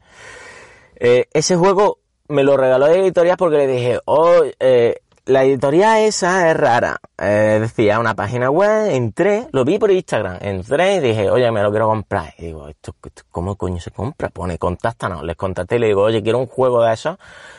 [0.97, 5.99] Eh, ese juego me lo regaló de editorial porque le dije, oh, eh, la editorial
[5.99, 7.01] esa es rara.
[7.19, 11.63] Eh, decía una página web, entré, lo vi por Instagram, entré y dije, oye, me
[11.63, 12.33] lo quiero comprar.
[12.39, 12.95] Y digo, ¿esto,
[13.31, 14.31] cómo coño se compra?
[14.31, 15.23] Pone, contáctanos.
[15.25, 17.19] Les contacté y le digo, oye, quiero un juego de esos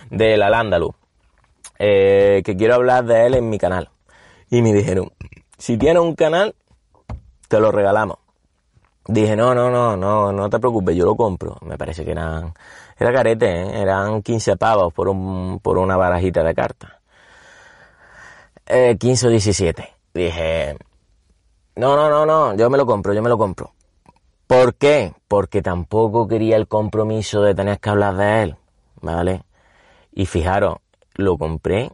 [0.10, 0.96] de la Lándalus,
[1.78, 3.90] eh, que quiero hablar de él en mi canal.
[4.50, 5.12] Y me dijeron,
[5.60, 6.56] si tienes un canal,
[7.48, 8.18] te lo regalamos.
[9.06, 11.58] Dije, no, no, no, no, no te preocupes, yo lo compro.
[11.62, 12.52] Me parece que eran,
[12.98, 13.82] era carete, ¿eh?
[13.82, 16.99] eran 15 pavos por un, por una barajita de cartas
[18.70, 19.90] eh, 15 o 17.
[20.14, 20.78] Dije,
[21.76, 23.74] no, no, no, no, yo me lo compro, yo me lo compro.
[24.48, 25.14] ¿Por qué?
[25.28, 28.56] Porque tampoco quería el compromiso de tener que hablar de él,
[29.02, 29.44] ¿vale?
[30.12, 30.78] Y fijaros,
[31.16, 31.92] lo compré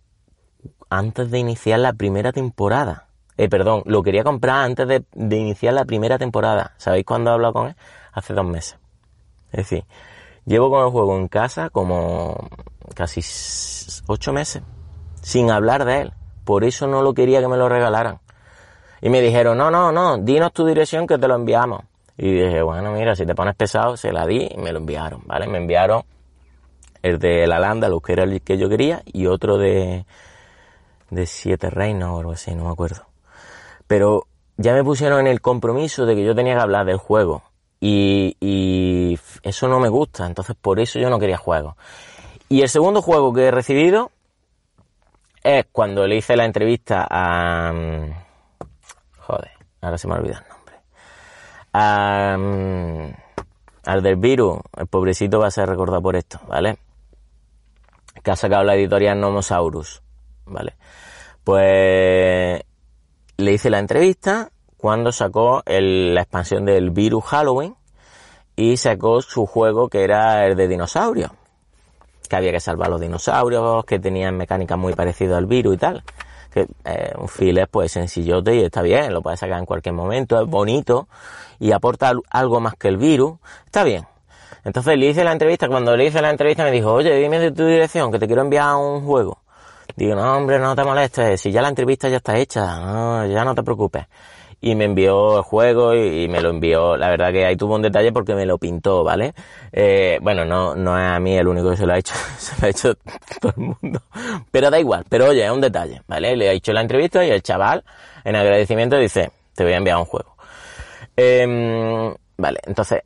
[0.89, 3.07] antes de iniciar la primera temporada.
[3.37, 6.73] Eh, perdón, lo quería comprar antes de, de iniciar la primera temporada.
[6.77, 7.75] ¿Sabéis cuándo he hablado con él?
[8.13, 8.77] Hace dos meses.
[9.51, 9.85] Es decir,
[10.45, 12.47] llevo con el juego en casa como
[12.93, 13.21] casi
[14.07, 14.63] ocho meses,
[15.21, 16.13] sin hablar de él.
[16.45, 18.19] Por eso no lo quería que me lo regalaran.
[19.01, 21.83] Y me dijeron, no, no, no, dinos tu dirección que te lo enviamos.
[22.17, 25.21] Y dije, bueno, mira, si te pones pesado, se la di y me lo enviaron,
[25.25, 25.47] ¿vale?
[25.47, 26.03] Me enviaron
[27.01, 30.05] el de la Landa, que era el que yo quería, y otro de,
[31.09, 33.05] de Siete Reinos o algo así, no me acuerdo.
[33.85, 34.27] Pero
[34.57, 37.43] ya me pusieron en el compromiso de que yo tenía que hablar del juego.
[37.81, 41.75] Y, y eso no me gusta, entonces por eso yo no quería juegos.
[42.47, 44.11] Y el segundo juego que he recibido
[45.45, 47.71] es cuando le hice la entrevista a...
[47.71, 48.13] Mm,
[49.19, 50.75] joder, ahora se me ha olvidado el nombre.
[51.71, 53.13] A, mm,
[53.85, 56.79] al del virus, el pobrecito va a ser recordado por esto, ¿vale?
[58.23, 60.01] Que ha sacado la editorial Nomosaurus,
[60.45, 60.73] ¿vale?
[61.43, 62.63] Pues
[63.37, 67.75] le hice la entrevista cuando sacó la expansión del virus Halloween
[68.55, 71.29] y sacó su juego que era el de dinosaurios
[72.27, 75.77] que había que salvar a los dinosaurios, que tenían mecánicas muy parecidas al virus y
[75.77, 76.03] tal.
[76.53, 80.41] Que eh, un filler pues sencillote y está bien, lo puedes sacar en cualquier momento,
[80.41, 81.07] es bonito
[81.59, 84.05] y aporta algo más que el virus, está bien.
[84.63, 87.51] Entonces le hice la entrevista, cuando le hice la entrevista me dijo, oye, dime de
[87.51, 89.39] tu dirección, que te quiero enviar un juego.
[89.95, 93.53] Digo, no hombre, no te molestes, si ya la entrevista ya está hecha, ya no
[93.53, 94.05] te preocupes
[94.61, 96.97] y me envió el juego y, me lo envió.
[96.97, 99.33] La verdad que ahí tuvo un detalle porque me lo pintó, ¿vale?
[99.71, 102.59] Eh, bueno, no, no es a mí el único que se lo ha hecho, se
[102.59, 102.95] lo ha hecho
[103.41, 104.01] todo el mundo.
[104.51, 106.35] Pero da igual, pero oye, es un detalle, ¿vale?
[106.35, 107.83] Le ha hecho la entrevista y el chaval,
[108.23, 110.35] en agradecimiento, dice, te voy a enviar un juego.
[111.17, 113.03] Eh, vale, entonces,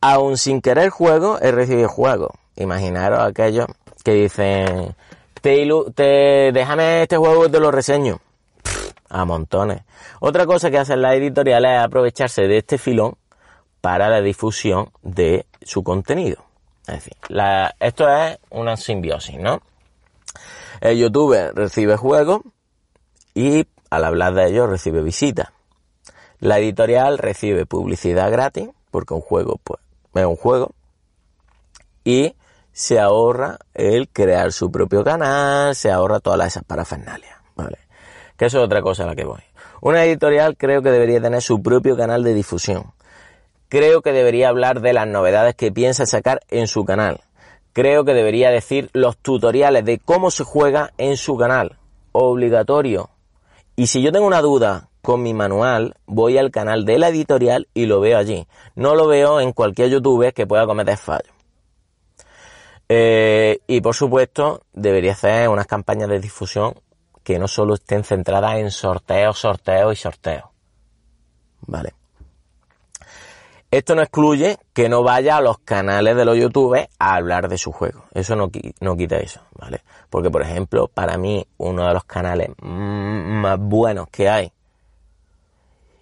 [0.00, 2.34] aún sin querer juego, he recibido juego.
[2.56, 3.66] Imaginaros aquellos
[4.04, 4.94] que dicen,
[5.40, 8.20] te, te déjame este juego, te lo reseño
[9.08, 9.82] a montones.
[10.20, 13.16] Otra cosa que hacen las editoriales es aprovecharse de este filón
[13.80, 16.44] para la difusión de su contenido.
[16.86, 17.14] Es decir,
[17.80, 19.60] esto es una simbiosis, ¿no?
[20.80, 22.40] El youtuber recibe juegos
[23.34, 25.48] y al hablar de ellos recibe visitas.
[26.40, 29.80] La editorial recibe publicidad gratis, porque un juego pues,
[30.14, 30.72] es un juego,
[32.04, 32.34] y
[32.72, 37.78] se ahorra el crear su propio canal, se ahorra todas esas parafernalias, ¿vale?
[38.38, 39.40] Que eso es otra cosa a la que voy.
[39.80, 42.92] Una editorial creo que debería tener su propio canal de difusión.
[43.68, 47.20] Creo que debería hablar de las novedades que piensa sacar en su canal.
[47.72, 51.78] Creo que debería decir los tutoriales de cómo se juega en su canal.
[52.12, 53.10] Obligatorio.
[53.74, 57.66] Y si yo tengo una duda con mi manual, voy al canal de la editorial
[57.74, 58.46] y lo veo allí.
[58.76, 61.34] No lo veo en cualquier youtuber que pueda cometer fallos.
[62.88, 66.74] Eh, y por supuesto, debería hacer unas campañas de difusión
[67.28, 70.44] que no solo estén centradas en sorteos, sorteos y sorteos.
[71.60, 71.92] ¿Vale?
[73.70, 77.58] Esto no excluye que no vaya a los canales de los youtubers a hablar de
[77.58, 78.04] su juego.
[78.14, 78.50] Eso no,
[78.80, 79.82] no quita eso, ¿vale?
[80.08, 84.50] Porque, por ejemplo, para mí, uno de los canales más buenos que hay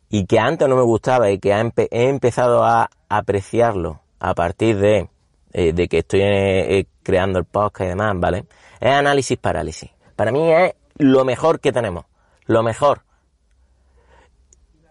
[0.09, 5.09] y que antes no me gustaba y que he empezado a apreciarlo a partir de
[5.53, 8.45] eh, de que estoy eh, creando el podcast y demás, ¿vale?
[8.79, 9.91] Es análisis parálisis.
[10.15, 12.07] Para mí es lo mejor que tenemos.
[12.47, 13.03] Lo mejor.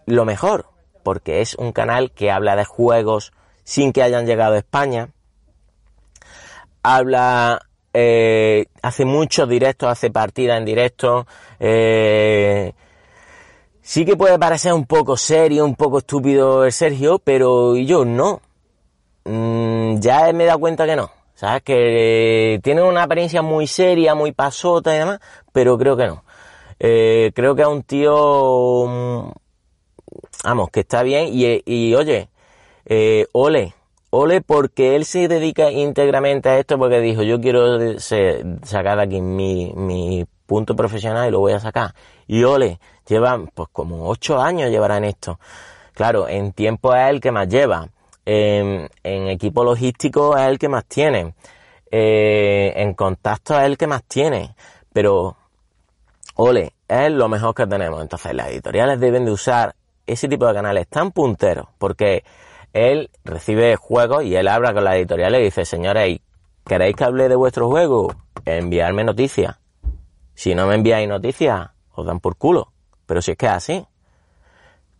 [0.06, 0.66] Lo mejor.
[1.02, 3.32] Porque es un canal que habla de juegos
[3.64, 5.10] sin que hayan llegado a España.
[6.82, 11.26] Habla eh, hace muchos directos, hace partidas en directo.
[13.80, 18.40] sí que puede parecer un poco serio, un poco estúpido el Sergio, pero yo no.
[19.24, 21.15] Mm, ya me he dado cuenta que no.
[21.36, 21.62] ¿Sabes?
[21.62, 25.20] Que tiene una apariencia muy seria, muy pasota y demás,
[25.52, 26.24] pero creo que no.
[26.80, 29.30] Eh, creo que es un tío, mm,
[30.44, 32.30] vamos, que está bien y, oye,
[32.86, 33.74] eh, ole,
[34.10, 39.20] ole porque él se dedica íntegramente a esto porque dijo, yo quiero sacar de aquí
[39.20, 41.94] mi, mi punto profesional y lo voy a sacar.
[42.26, 45.38] Y ole, lleva pues como ocho años llevará en esto.
[45.92, 47.88] Claro, en tiempo es el que más lleva
[48.26, 48.88] en,
[49.28, 51.34] equipo logístico es el que más tiene,
[51.90, 54.54] eh, en contacto es el que más tiene,
[54.92, 55.36] pero
[56.34, 58.02] ole, es lo mejor que tenemos.
[58.02, 59.74] Entonces las editoriales deben de usar
[60.06, 62.24] ese tipo de canales tan punteros, porque
[62.72, 66.18] él recibe juegos y él habla con las editoriales y dice, señores,
[66.64, 68.12] ¿queréis que hable de vuestro juego?
[68.44, 69.56] Enviarme noticias.
[70.34, 72.72] Si no me enviáis noticias, os dan por culo.
[73.06, 73.86] Pero si es que es así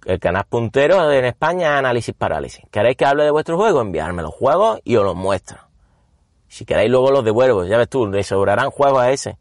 [0.07, 2.65] el canal puntero en España es Análisis Parálisis.
[2.71, 3.81] ¿Queréis que hable de vuestro juego?
[3.81, 5.59] Enviarme los juegos y os los muestro.
[6.49, 9.37] Si queréis luego los devuelvo, ya ves tú, le sobrarán juegos a ese.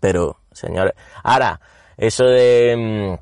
[0.00, 1.60] Pero, señores, ahora,
[1.98, 3.18] eso de,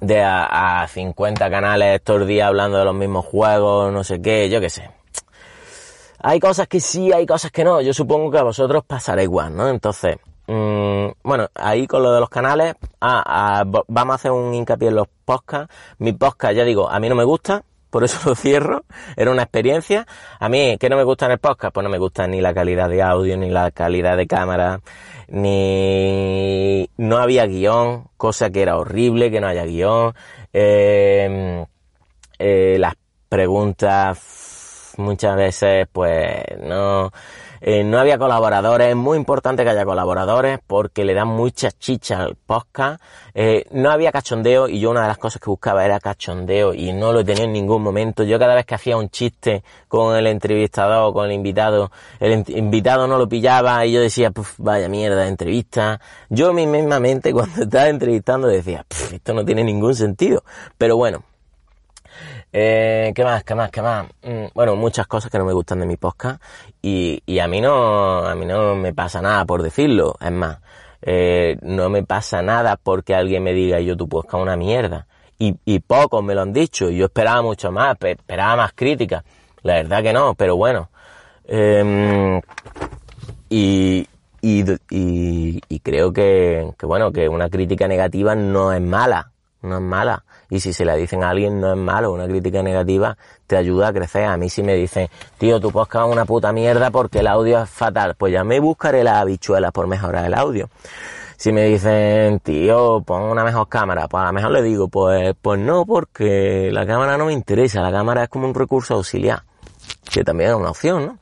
[0.00, 4.48] mm, de a, 50 canales estos días hablando de los mismos juegos, no sé qué,
[4.48, 4.90] yo qué sé.
[6.20, 7.82] Hay cosas que sí, hay cosas que no.
[7.82, 9.68] Yo supongo que a vosotros pasará igual, ¿no?
[9.68, 10.16] Entonces,
[10.46, 14.88] Mm, bueno, ahí con lo de los canales, ah, ah, vamos a hacer un hincapié
[14.88, 15.74] en los podcasts.
[15.98, 18.84] Mi podcast, ya digo, a mí no me gusta, por eso lo cierro.
[19.16, 20.06] Era una experiencia.
[20.38, 21.72] A mí, ¿qué no me gusta en el podcast?
[21.72, 24.80] Pues no me gusta ni la calidad de audio, ni la calidad de cámara,
[25.28, 30.14] ni no había guion, cosa que era horrible que no haya guion.
[30.52, 31.64] Eh,
[32.38, 32.94] eh, las
[33.28, 37.10] preguntas muchas veces, pues no
[37.66, 42.20] eh, no había colaboradores, es muy importante que haya colaboradores porque le dan mucha chicha
[42.20, 43.00] al podcast.
[43.32, 46.92] Eh, no había cachondeo y yo una de las cosas que buscaba era cachondeo y
[46.92, 48.22] no lo tenía en ningún momento.
[48.22, 51.90] Yo cada vez que hacía un chiste con el entrevistador o con el invitado,
[52.20, 55.98] el invitado no lo pillaba y yo decía, vaya mierda entrevista.
[56.28, 60.44] Yo mismamente cuando estaba entrevistando decía, esto no tiene ningún sentido.
[60.76, 61.24] Pero bueno,
[62.56, 63.42] eh, ¿Qué más?
[63.42, 63.70] ¿Qué más?
[63.72, 64.06] ¿Qué más?
[64.22, 66.40] Mm, bueno, muchas cosas que no me gustan de mi podcast
[66.80, 70.14] y, y a mí no, a mí no me pasa nada por decirlo.
[70.20, 70.58] Es más,
[71.02, 75.08] eh, no me pasa nada porque alguien me diga yo tu podcast una mierda.
[75.36, 76.90] Y, y pocos me lo han dicho.
[76.90, 79.24] Yo esperaba mucho más, esperaba más críticas.
[79.62, 80.90] La verdad que no, pero bueno.
[81.46, 82.40] Eh,
[83.48, 84.06] y,
[84.40, 89.76] y, y, y, creo que, que, bueno, que una crítica negativa no es mala, no
[89.76, 93.16] es mala y si se la dicen a alguien no es malo, una crítica negativa
[93.46, 94.24] te ayuda a crecer.
[94.24, 97.62] A mí si me dicen, tío, tu podcast es una puta mierda porque el audio
[97.62, 100.68] es fatal, pues ya me buscaré las habichuelas por mejorar el audio.
[101.36, 105.34] Si me dicen, tío, pon una mejor cámara, pues a lo mejor le digo, pues,
[105.42, 109.42] pues no, porque la cámara no me interesa, la cámara es como un recurso auxiliar,
[110.10, 111.18] que también es una opción, ¿no?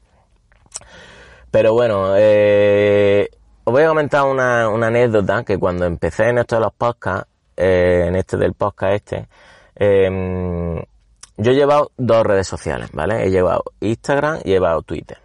[1.51, 3.29] Pero bueno, eh,
[3.64, 7.29] os voy a comentar una, una anécdota que cuando empecé en esto de los podcasts,
[7.57, 9.28] eh, en este del podcast este,
[9.74, 10.76] em,
[11.36, 13.24] yo he llevado dos redes sociales, ¿vale?
[13.24, 15.18] He llevado Instagram y he llevado Twitter.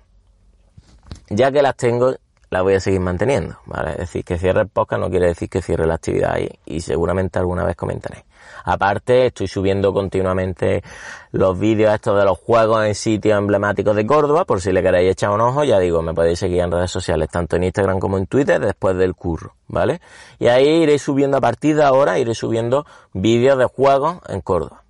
[1.29, 2.15] Ya que las tengo,
[2.49, 3.91] las voy a seguir manteniendo, ¿vale?
[3.91, 6.81] Es decir, que cierre el podcast no quiere decir que cierre la actividad ahí y
[6.81, 8.23] seguramente alguna vez comentaré.
[8.69, 10.83] Aparte, estoy subiendo continuamente
[11.31, 15.13] los vídeos estos de los juegos en sitios emblemáticos de Córdoba, por si le queréis
[15.13, 18.17] echar un ojo, ya digo, me podéis seguir en redes sociales, tanto en Instagram como
[18.17, 20.01] en Twitter, después del curro, ¿vale?
[20.37, 24.83] Y ahí iré subiendo a partir de ahora, iré subiendo vídeos de juegos en Córdoba.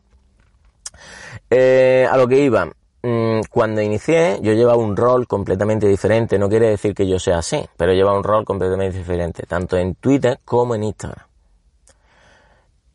[1.52, 2.66] Eh, a lo que iba,
[3.04, 6.40] mm, cuando inicié, yo llevaba un rol completamente diferente.
[6.40, 9.94] No quiere decir que yo sea así, pero llevaba un rol completamente diferente, tanto en
[9.94, 11.27] Twitter como en Instagram.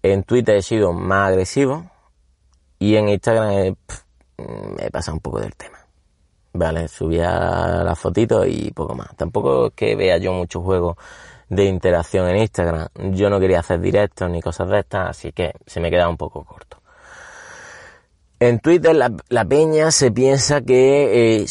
[0.02, 1.90] En Twitter he sido más agresivo
[2.78, 3.76] y en Instagram
[4.36, 5.78] me he pasado un poco del tema.
[6.54, 9.16] Vale, subía las fotitos y poco más.
[9.16, 10.96] Tampoco es que vea yo muchos juegos
[11.48, 12.88] de interacción en Instagram.
[13.12, 16.16] Yo no quería hacer directos ni cosas de estas, así que se me queda un
[16.16, 16.78] poco corto.
[18.40, 21.46] En Twitter la, peña se piensa que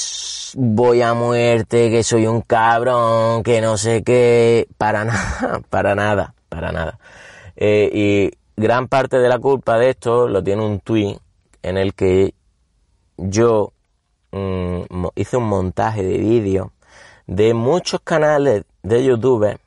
[0.55, 4.67] voy a muerte, que soy un cabrón, que no sé qué.
[4.77, 6.99] Para nada, para nada, para nada.
[7.55, 11.17] Eh, y gran parte de la culpa de esto lo tiene un tweet
[11.63, 12.35] en el que
[13.17, 13.73] yo
[14.31, 16.71] mm, hice un montaje de vídeo
[17.25, 19.59] de muchos canales de YouTube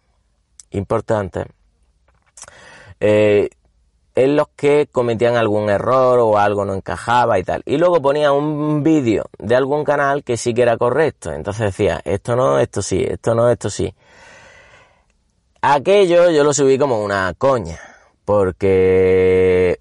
[0.71, 1.47] importantes
[3.01, 3.51] eh,
[4.15, 7.63] en los que cometían algún error o algo no encajaba y tal.
[7.67, 11.33] Y luego ponía un vídeo de algún canal que sí que era correcto.
[11.33, 13.93] Entonces decía, esto no, esto sí, esto no, esto sí.
[15.63, 17.94] Aquello yo lo subí como una coña
[18.25, 19.79] porque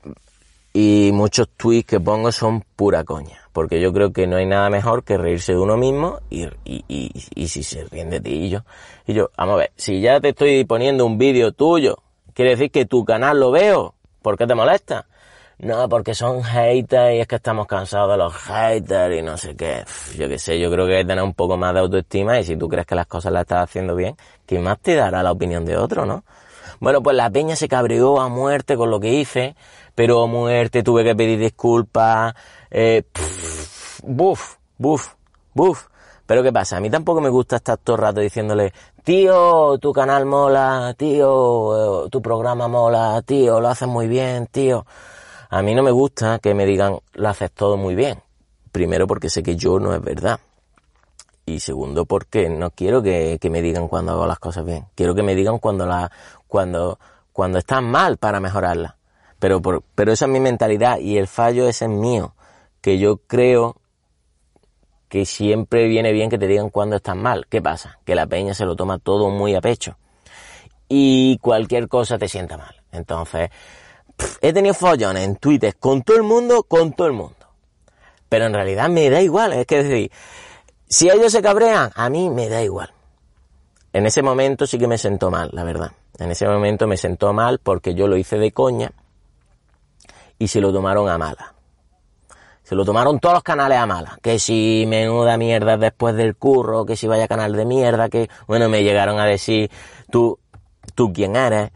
[0.73, 4.69] y muchos tweets que pongo son pura coña, porque yo creo que no hay nada
[4.71, 8.61] mejor que reírse de uno mismo y, y, si se ríen de ti y yo.
[9.05, 11.99] Y yo, vamos a ver, si ya te estoy poniendo un vídeo tuyo,
[12.33, 15.05] quiere decir que tu canal lo veo, ¿por qué te molesta?
[15.59, 19.55] No, porque son haters y es que estamos cansados de los haters y no sé
[19.55, 19.85] qué.
[20.17, 22.43] Yo qué sé, yo creo que hay que tener un poco más de autoestima y
[22.43, 24.17] si tú crees que las cosas las estás haciendo bien,
[24.47, 26.23] ¿quién más te dará la opinión de otro, no?
[26.80, 29.55] Bueno, pues la peña se cabreó a muerte con lo que hice,
[29.95, 32.34] pero a muerte tuve que pedir disculpas,
[32.71, 33.03] eh,
[34.03, 35.13] buf, buf,
[35.53, 35.88] buf.
[36.26, 36.78] Pero ¿qué pasa?
[36.78, 42.07] A mí tampoco me gusta estar todo el rato diciéndole, tío, tu canal mola, tío,
[42.09, 44.86] tu programa mola, tío, lo haces muy bien, tío.
[45.49, 48.21] A mí no me gusta que me digan, lo haces todo muy bien.
[48.71, 50.39] Primero porque sé que yo no es verdad.
[51.45, 54.86] Y segundo porque no quiero que, que me digan cuando hago las cosas bien.
[54.95, 56.09] Quiero que me digan cuando, la,
[56.53, 56.99] cuando,
[57.31, 58.95] cuando están mal para mejorarla.
[59.39, 62.35] Pero, por, pero esa es mi mentalidad y el fallo ese es mío,
[62.79, 63.77] que yo creo
[65.09, 67.47] que siempre viene bien que te digan cuando están mal.
[67.49, 67.97] ¿Qué pasa?
[68.05, 69.97] Que la peña se lo toma todo muy a pecho
[70.87, 72.83] y cualquier cosa te sienta mal.
[72.91, 73.49] Entonces,
[74.39, 77.47] he tenido follones en Twitter con todo el mundo, con todo el mundo.
[78.29, 80.11] Pero en realidad me da igual, es que decir,
[80.87, 82.93] si ellos se cabrean, a mí me da igual.
[83.91, 85.93] En ese momento sí que me sentó mal, la verdad.
[86.20, 88.91] En ese momento me sentó mal porque yo lo hice de coña
[90.38, 91.53] y se lo tomaron a mala.
[92.64, 94.18] Se lo tomaron todos los canales a mala.
[94.22, 98.70] Que si menuda mierda después del curro, que si vaya canal de mierda, que bueno,
[98.70, 99.70] me llegaron a decir,
[100.09, 100.39] tú,
[100.95, 101.72] tú quién eres.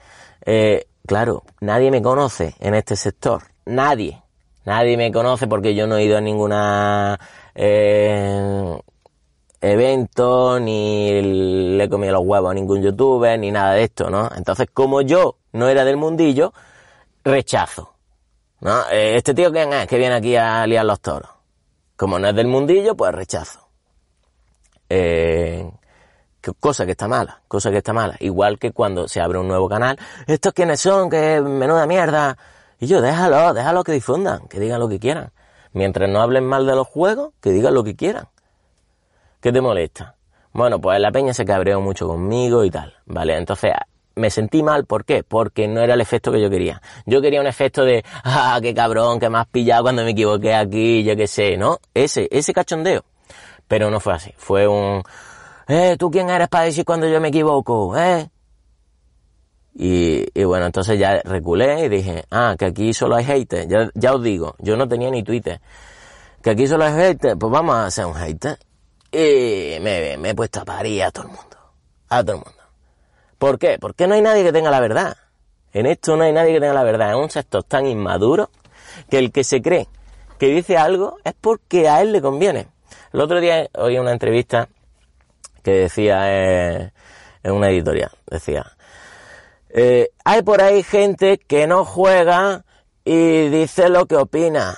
[0.45, 3.43] Eh, claro, nadie me conoce en este sector.
[3.65, 4.21] Nadie.
[4.65, 7.19] Nadie me conoce porque yo no he ido a ninguna
[7.55, 8.77] eh,
[9.61, 14.29] evento, ni le he comido los huevos a ningún youtuber, ni nada de esto, ¿no?
[14.35, 16.53] Entonces, como yo no era del mundillo,
[17.23, 17.93] rechazo.
[18.59, 18.89] ¿No?
[18.89, 21.29] Eh, este tío quién es que viene aquí a liar los toros.
[21.95, 23.67] Como no es del mundillo, pues rechazo.
[24.89, 25.69] Eh,
[26.59, 28.15] cosa que está mala, cosa que está mala.
[28.19, 29.97] Igual que cuando se abre un nuevo canal,
[30.27, 31.09] ¿estos quiénes son?
[31.09, 32.37] Que menuda mierda.
[32.79, 35.31] Y yo, déjalo, déjalo que difundan, que digan lo que quieran.
[35.73, 38.29] Mientras no hablen mal de los juegos, que digan lo que quieran.
[39.41, 40.15] ¿Qué te molesta?
[40.53, 43.37] Bueno, pues la peña se cabreó mucho conmigo y tal, ¿vale?
[43.37, 43.73] Entonces
[44.15, 45.23] me sentí mal, ¿por qué?
[45.23, 46.81] Porque no era el efecto que yo quería.
[47.05, 50.55] Yo quería un efecto de, ah, qué cabrón, que me has pillado cuando me equivoqué
[50.55, 51.77] aquí, yo qué sé, ¿no?
[51.93, 53.03] Ese, ese cachondeo.
[53.67, 55.03] Pero no fue así, fue un,
[55.67, 58.29] eh, ¿tú quién eres para decir cuando yo me equivoco, eh?
[59.75, 63.67] Y, y, bueno, entonces ya reculé y dije, ah, que aquí solo hay haters.
[63.67, 65.61] Ya, ya os digo, yo no tenía ni Twitter.
[66.41, 68.57] Que aquí solo hay haters, pues vamos a hacer un hater.
[69.11, 71.57] Y me, he puesto a parir a todo el mundo.
[72.09, 72.63] A todo el mundo.
[73.37, 73.77] ¿Por qué?
[73.79, 75.17] Porque no hay nadie que tenga la verdad.
[75.73, 77.11] En esto no hay nadie que tenga la verdad.
[77.11, 78.49] Es un sector tan inmaduro
[79.09, 79.87] que el que se cree
[80.37, 82.67] que dice algo es porque a él le conviene.
[83.13, 84.69] El otro día oí una entrevista
[85.63, 86.91] que decía eh,
[87.43, 88.65] en una editorial, decía,
[89.69, 92.63] Eh, hay por ahí gente que no juega
[93.03, 94.77] y dice lo que opina,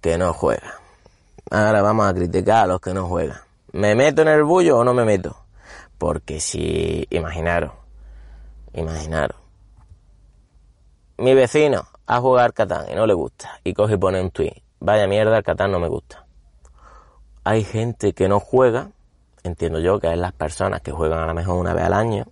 [0.00, 0.77] que no juega.
[1.50, 3.38] Ahora vamos a criticar a los que no juegan.
[3.72, 5.36] ¿Me meto en el bullo o no me meto?
[5.96, 7.72] Porque si, imaginaros,
[8.74, 9.36] imaginaros,
[11.16, 14.62] mi vecino a jugar Catán y no le gusta y coge y pone un tweet,
[14.78, 16.26] vaya mierda, el Catán no me gusta.
[17.44, 18.90] Hay gente que no juega,
[19.42, 22.26] entiendo yo que es las personas que juegan a lo mejor una vez al año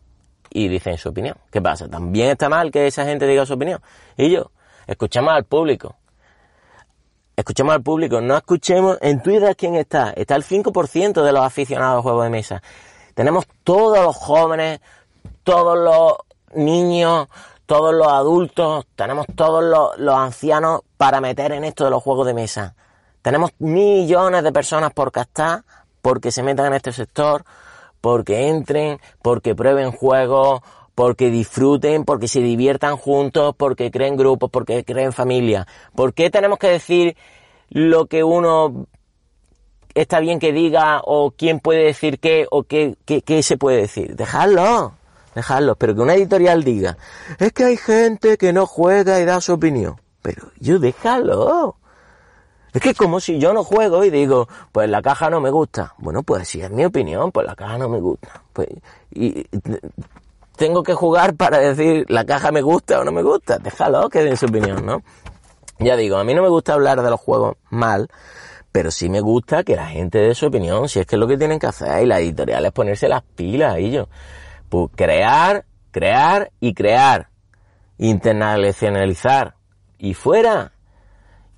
[0.51, 1.37] y dicen su opinión.
[1.51, 1.89] ¿Qué pasa?
[1.89, 3.81] También está mal que esa gente diga su opinión.
[4.17, 4.51] Y yo,
[4.87, 5.97] escuchamos al público.
[7.37, 10.11] Escuchemos al público, no escuchemos en Twitter quién está.
[10.17, 12.63] Está el 5% de los aficionados a juegos de mesa.
[13.15, 14.81] Tenemos todos los jóvenes,
[15.45, 16.15] todos los
[16.55, 17.29] niños,
[17.67, 19.63] todos los adultos, tenemos todos
[19.99, 22.75] los, ancianos para meter en esto de los juegos de mesa.
[23.23, 25.65] Tenemos millones de personas por castar
[26.01, 27.45] porque se metan en este sector,
[28.01, 30.63] porque entren, porque prueben juegos,
[30.97, 35.67] porque disfruten, porque se diviertan juntos, porque creen grupos, porque creen familia.
[35.95, 37.19] ¿Por qué tenemos que decir
[37.69, 38.87] lo que uno
[39.95, 44.17] está bien que diga o quién puede decir qué o qué, qué, se puede decir?
[44.17, 44.95] Dejadlo,
[45.35, 46.97] dejadlo, pero que una editorial diga,
[47.39, 50.01] es que hay gente que no juega y da su opinión.
[50.23, 51.77] Pero yo déjalo.
[52.73, 55.51] Es que es como si yo no juego y digo, pues la caja no me
[55.51, 55.93] gusta.
[55.99, 58.43] Bueno, pues si es mi opinión, pues la caja no me gusta.
[58.55, 58.69] Pues,
[59.11, 59.47] y,
[60.57, 63.59] tengo que jugar para decir la caja me gusta o no me gusta.
[63.59, 65.03] Déjalo que den su opinión, ¿no?
[65.79, 68.09] Ya digo, a mí no me gusta hablar de los juegos mal,
[68.73, 71.27] pero sí me gusta que la gente dé su opinión, si es que es lo
[71.27, 74.09] que tienen que hacer, y la editorial es ponerse las pilas, y yo.
[74.69, 77.29] Pues crear, crear y crear.
[77.99, 79.55] Internacionalizar.
[79.99, 80.73] Y fuera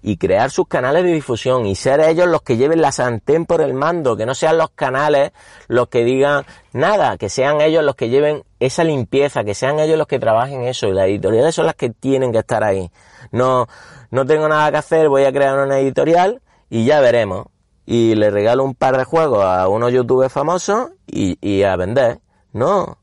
[0.03, 3.61] y crear sus canales de difusión y ser ellos los que lleven la santén por
[3.61, 5.32] el mando, que no sean los canales
[5.66, 9.99] los que digan nada, que sean ellos los que lleven esa limpieza, que sean ellos
[9.99, 12.90] los que trabajen eso y las editoriales son las que tienen que estar ahí.
[13.32, 13.66] No,
[14.11, 17.46] no tengo nada que hacer, voy a crear una editorial y ya veremos.
[17.84, 22.20] Y le regalo un par de juegos a unos youtubers famosos y, y a vender.
[22.53, 22.99] No,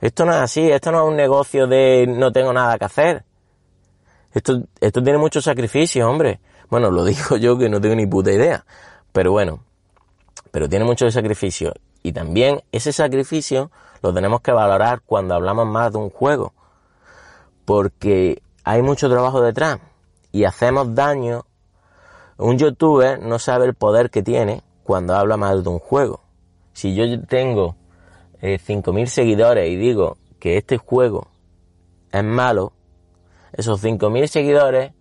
[0.00, 3.24] esto no es así, esto no es un negocio de no tengo nada que hacer.
[4.36, 6.40] Esto, esto tiene mucho sacrificio, hombre.
[6.68, 8.66] Bueno, lo digo yo que no tengo ni puta idea.
[9.10, 9.60] Pero bueno,
[10.50, 11.72] pero tiene mucho sacrificio.
[12.02, 13.70] Y también ese sacrificio
[14.02, 16.52] lo tenemos que valorar cuando hablamos más de un juego.
[17.64, 19.78] Porque hay mucho trabajo detrás.
[20.32, 21.46] Y hacemos daño.
[22.36, 26.20] Un youtuber no sabe el poder que tiene cuando habla más de un juego.
[26.74, 27.74] Si yo tengo
[28.42, 31.28] eh, 5.000 seguidores y digo que este juego
[32.12, 32.74] es malo,
[33.56, 34.92] esos 5.000 seguidores,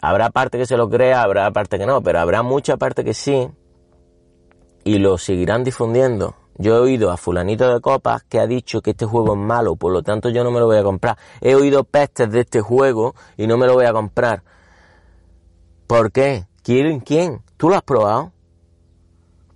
[0.00, 3.14] habrá parte que se lo crea, habrá parte que no, pero habrá mucha parte que
[3.14, 3.48] sí,
[4.84, 6.34] y lo seguirán difundiendo.
[6.60, 9.76] Yo he oído a fulanito de copas que ha dicho que este juego es malo,
[9.76, 11.16] por lo tanto yo no me lo voy a comprar.
[11.40, 14.42] He oído pestes de este juego y no me lo voy a comprar.
[15.86, 16.46] ¿Por qué?
[16.64, 16.98] ¿Quién?
[17.00, 17.42] ¿Quién?
[17.56, 18.32] ¿Tú lo has probado?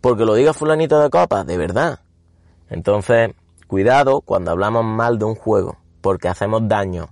[0.01, 2.01] Porque lo diga fulanito de copas, de verdad.
[2.71, 3.33] Entonces,
[3.67, 7.09] cuidado cuando hablamos mal de un juego, porque hacemos daño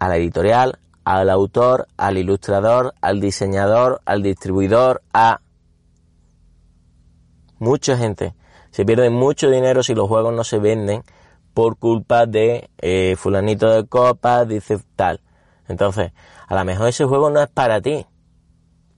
[0.00, 5.40] a la editorial, al autor, al ilustrador, al diseñador, al distribuidor, a
[7.58, 8.34] mucha gente.
[8.70, 11.04] Se pierde mucho dinero si los juegos no se venden
[11.54, 15.20] por culpa de eh, fulanito de copas, dice tal.
[15.68, 16.12] Entonces,
[16.48, 18.06] a lo mejor ese juego no es para ti,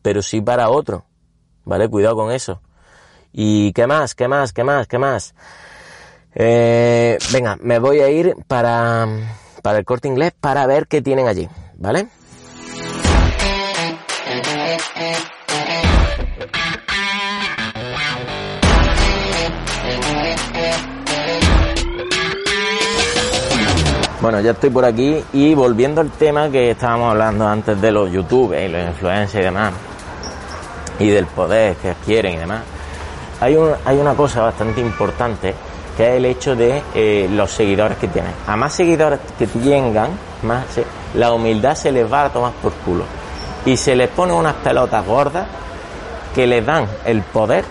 [0.03, 1.05] pero sí para otro.
[1.65, 1.89] ¿Vale?
[1.89, 2.61] Cuidado con eso.
[3.33, 4.15] ¿Y qué más?
[4.15, 4.53] ¿Qué más?
[4.53, 4.87] ¿Qué más?
[4.87, 5.35] ¿Qué más?
[6.35, 9.07] Eh, venga, me voy a ir para
[9.63, 12.09] para el corte inglés para ver qué tienen allí, ¿vale?
[24.21, 28.11] Bueno, ya estoy por aquí y volviendo al tema que estábamos hablando antes de los
[28.13, 29.73] youtubers y los influencers y demás,
[31.01, 32.63] y del poder que adquieren y demás,
[33.41, 35.55] hay, un, hay una cosa bastante importante
[35.97, 38.33] que es el hecho de eh, los seguidores que tienen.
[38.47, 40.11] A más seguidores que tengan,
[40.43, 40.65] más
[41.15, 43.05] la humildad se les va a tomar por culo.
[43.67, 45.47] Y se les pone unas pelotas gordas
[46.35, 47.65] que les dan el poder,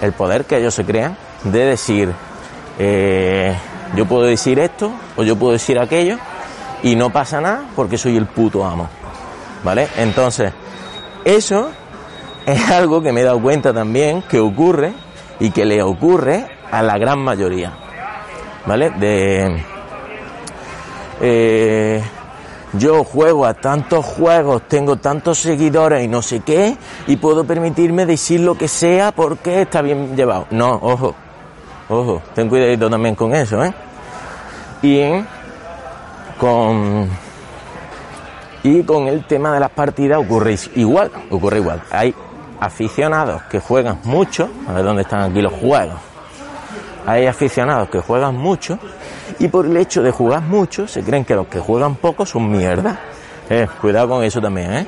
[0.00, 2.12] el poder que ellos se crean, de decir,
[2.78, 3.56] eh,
[3.94, 6.16] yo puedo decir esto o yo puedo decir aquello
[6.82, 8.88] y no pasa nada porque soy el puto amo.
[9.62, 9.88] ¿Vale?
[9.96, 10.52] Entonces,
[11.24, 11.70] eso
[12.46, 14.92] es algo que me he dado cuenta también que ocurre
[15.40, 17.72] y que le ocurre a la gran mayoría,
[18.66, 18.90] ¿vale?
[18.90, 19.64] De
[21.20, 22.02] eh,
[22.72, 28.06] yo juego a tantos juegos, tengo tantos seguidores y no sé qué, y puedo permitirme
[28.06, 30.48] decir lo que sea porque está bien llevado.
[30.50, 31.14] No, ojo,
[31.88, 33.72] ojo, ten cuidadito también con eso, ¿eh?
[34.82, 35.24] Y
[36.40, 37.08] con
[38.64, 41.82] y con el tema de las partidas ocurre igual, ocurre igual.
[41.92, 42.12] Hay
[42.58, 46.13] aficionados que juegan mucho, a ver dónde están aquí los juegos.
[47.06, 48.78] Hay aficionados que juegan mucho
[49.38, 52.50] y por el hecho de jugar mucho se creen que los que juegan poco son
[52.50, 52.98] mierda.
[53.50, 54.86] Eh, cuidado con eso también, ¿eh?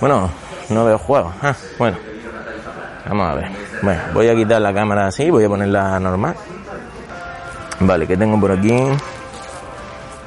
[0.00, 0.30] Bueno,
[0.70, 1.32] no veo juegos.
[1.42, 1.96] Ah, bueno,
[3.06, 3.50] vamos a ver.
[3.82, 6.34] Bueno, voy a quitar la cámara así, voy a ponerla normal.
[7.80, 8.76] Vale, ¿qué tengo por aquí?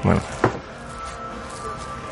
[0.03, 0.21] Bueno,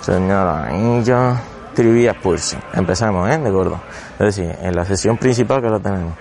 [0.01, 1.35] señor anillo,
[1.73, 2.57] trivia pulse.
[2.73, 3.37] Empezamos, ¿eh?
[3.37, 3.79] De gordo.
[4.19, 6.13] Es decir, en la sesión principal que lo tenemos.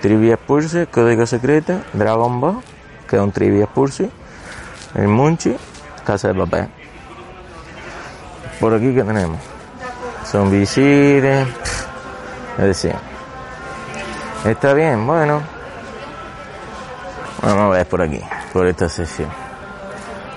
[0.00, 2.62] Trivia pulse, código secreto, Dragon Ball,
[3.08, 4.10] que es un trivia pulse,
[4.94, 5.56] el Munchi,
[6.04, 6.68] casa de papel.
[8.60, 9.38] Por aquí que tenemos.
[10.24, 11.46] Son visibles.
[12.58, 12.94] Es decir,
[14.44, 15.40] está bien, bueno.
[17.42, 18.20] Vamos a ver por aquí,
[18.52, 19.28] por esta sesión.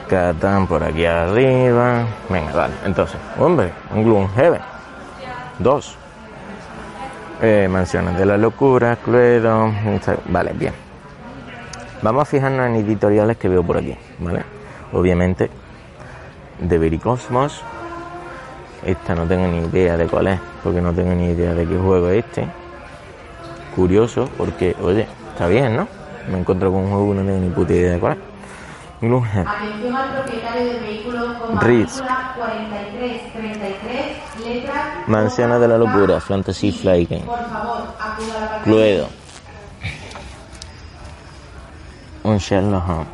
[0.10, 2.06] Catán por aquí arriba.
[2.30, 2.74] Venga, vale.
[2.84, 4.62] Entonces, hombre, un Gloomhaven.
[5.60, 5.96] Dos.
[7.42, 9.72] Eh, mansiones de la locura, Cluedo.
[10.28, 10.74] Vale, bien.
[12.02, 14.42] Vamos a fijarnos en editoriales que veo por aquí, ¿vale?
[14.92, 15.50] Obviamente,
[16.60, 17.62] de Vericosmos.
[18.86, 21.78] Esta no tengo ni idea de cuál es, porque no tengo ni idea de qué
[21.78, 22.46] juego es este.
[23.74, 25.88] Curioso, porque, oye, está bien, ¿no?
[26.30, 28.29] Me encuentro con un juego y no tengo ni puta idea de cuál es.
[29.48, 35.04] Atención al propietario del vehículo con matrícula 4333, letra...
[35.08, 37.24] Mansiona de la locura, Fantasy Fly Game.
[37.24, 39.08] Por favor, acuda a la Cluedo.
[42.24, 43.08] Un Sherlock Holmes.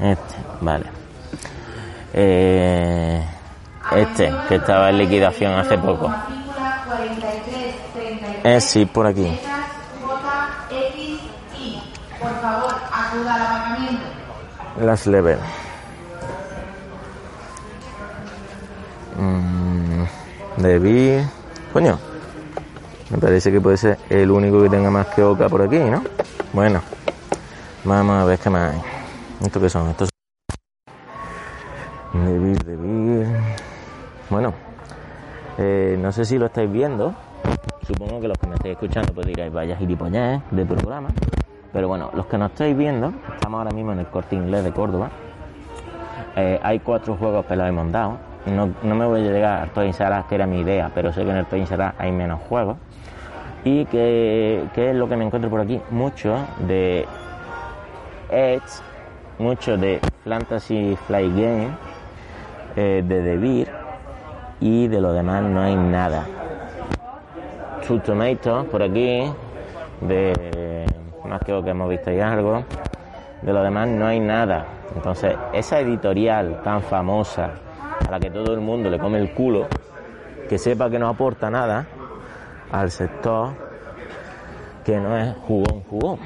[0.00, 0.86] Este, vale.
[2.12, 3.24] Eh,
[3.92, 6.08] este, que estaba en liquidación hace poco.
[6.08, 9.22] Matrícula 4333, Eh, sí, por aquí.
[9.22, 9.60] letras
[10.02, 11.20] J, X,
[11.56, 11.80] I.
[12.20, 14.17] Por favor, acuda al aparcamiento.
[14.80, 15.38] Las level.
[19.18, 20.04] Mm,
[20.62, 21.18] Debí.
[21.72, 21.98] Coño.
[23.10, 26.02] Me parece que puede ser el único que tenga más que Oca por aquí, ¿no?
[26.52, 26.82] Bueno.
[27.84, 28.82] Vamos a ver qué más hay.
[29.44, 29.88] ¿Estos qué son?
[29.90, 30.10] Estos
[32.12, 33.24] Debí, debí.
[34.30, 34.52] Bueno.
[35.58, 37.14] eh, no sé si lo estáis viendo.
[37.86, 41.08] Supongo que los que me estáis escuchando pues diréis, vaya gilipollez de programa.
[41.72, 44.72] Pero bueno, los que nos estáis viendo, estamos ahora mismo en el corte inglés de
[44.72, 45.10] Córdoba.
[46.36, 48.16] Eh, hay cuatro juegos los hemos dado.
[48.46, 51.24] No, no me voy a llegar al Toy Sara, que era mi idea, pero sé
[51.24, 52.76] que en el Toy Sara hay menos juegos.
[53.64, 57.06] Y que, que es lo que me encuentro por aquí, mucho de
[58.30, 58.82] Edge,
[59.38, 61.68] mucho de Fantasy Flight Game,
[62.76, 63.68] eh, de Beer,
[64.60, 66.24] y de lo demás no hay nada.
[67.86, 69.24] Two Tomatoes por aquí,
[70.00, 70.77] de
[71.24, 72.64] más que lo que hemos visto ya algo.
[73.42, 74.66] De lo demás no hay nada.
[74.94, 77.50] Entonces, esa editorial tan famosa,
[78.06, 79.66] a la que todo el mundo le come el culo,
[80.48, 81.86] que sepa que no aporta nada
[82.72, 83.68] al sector
[84.88, 86.18] que no es jugón, jugón.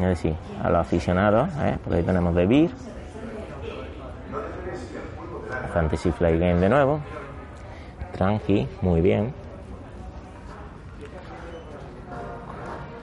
[0.00, 1.78] Es decir, a los aficionados, ¿eh?
[1.84, 2.70] porque ahí tenemos The Beer,
[5.72, 7.00] Fantasy Flight Game de nuevo,
[8.16, 9.32] Tranqui, muy bien.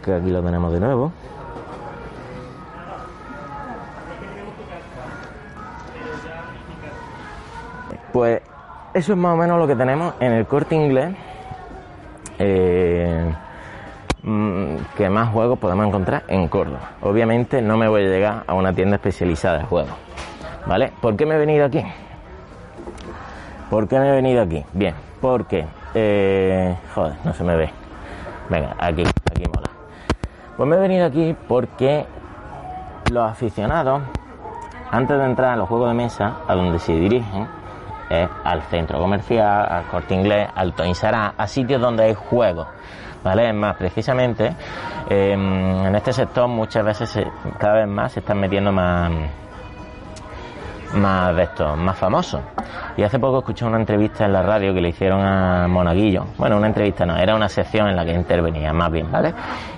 [0.03, 1.13] Que aquí lo tenemos de nuevo.
[8.15, 8.41] Pues
[8.93, 11.13] eso es más o menos lo que tenemos en el corte inglés.
[12.39, 13.29] eh,
[14.23, 16.91] mm, que más juegos podemos encontrar en Córdoba.
[17.01, 19.91] Obviamente no me voy a llegar a una tienda especializada de juegos.
[20.65, 20.93] ¿Vale?
[21.01, 21.83] ¿Por qué me he venido aquí?
[23.69, 24.63] ¿Por qué me he venido aquí?
[24.71, 25.65] Bien, porque...
[25.93, 27.69] eh, joder, no se me ve.
[28.49, 29.69] Venga, aquí, aquí mola.
[30.55, 32.05] Pues me he venido aquí porque
[33.11, 34.03] los aficionados,
[34.89, 37.64] antes de entrar a los juegos de mesa, a donde se dirigen,
[38.09, 42.67] es al centro comercial, al corte inglés, al Us, a sitios donde hay juegos.
[43.23, 43.49] ¿Vale?
[43.49, 44.53] Es más, precisamente
[45.09, 47.25] eh, en este sector muchas veces, se-
[47.57, 49.11] cada vez más, se están metiendo más,
[50.93, 52.41] más de estos, más famosos.
[52.97, 56.25] Y hace poco escuché una entrevista en la radio que le hicieron a Monaguillo.
[56.37, 59.33] Bueno, una entrevista no, era una sección en la que intervenía, más bien, ¿vale?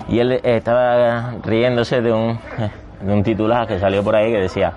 [0.08, 2.38] Y él eh, estaba riéndose de un,
[3.00, 4.72] de un titular que salió por ahí que decía.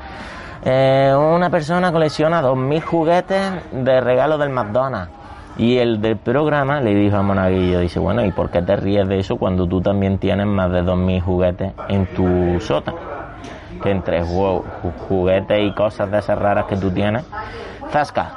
[0.64, 5.12] Eh, una persona colecciona 2.000 juguetes de regalo del McDonald's.
[5.57, 9.07] Y el del programa le dijo a Monaguillo, dice, bueno, ¿y por qué te ríes
[9.07, 12.97] de eso cuando tú también tienes más de 2.000 juguetes en tu sótano?
[13.84, 17.26] Que entre ju- ju- juguetes y cosas de esas raras que tú tienes,
[17.91, 18.32] zasca.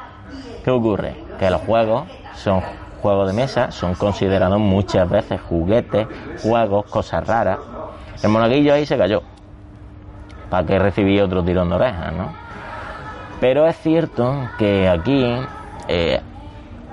[0.65, 1.15] ¿Qué ocurre?
[1.39, 2.05] Que los juegos
[2.35, 2.63] son
[3.01, 6.09] juegos de mesa, son considerados muchas veces juguetes,
[6.43, 7.59] juegos, cosas raras.
[8.23, 9.23] El monaguillo ahí se cayó.
[10.55, 12.33] ¿Para que recibí otro tirón de orejas, no?
[13.41, 15.27] Pero es cierto que aquí,
[15.89, 16.21] eh,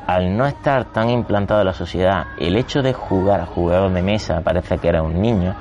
[0.07, 4.01] al no estar tan implantado en la sociedad, el hecho de jugar a juegos de
[4.01, 5.53] mesa parece que era un niño,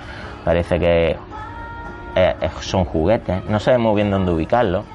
[0.46, 1.11] parece que
[2.16, 4.86] eh, son juguetes, no sabemos bien dónde ubicarlos.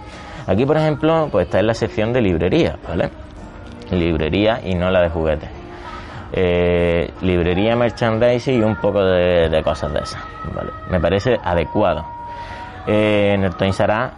[0.47, 3.11] Aquí, por ejemplo, pues está en la sección de librería, ¿vale?
[3.91, 5.49] Librería y no la de juguetes.
[6.33, 10.23] Eh, librería, merchandising y un poco de, cosas de esas,
[10.55, 10.71] ¿vale?
[10.89, 12.14] Me parece adecuado.
[12.87, 14.09] En el Toys R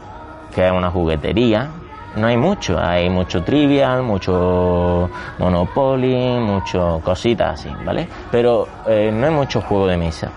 [0.53, 1.69] que es una juguetería,
[2.15, 8.07] no hay mucho, hay mucho trivial, mucho Monopoly, mucho cositas así, ¿vale?
[8.31, 10.31] Pero no hay mucho juego de mesa.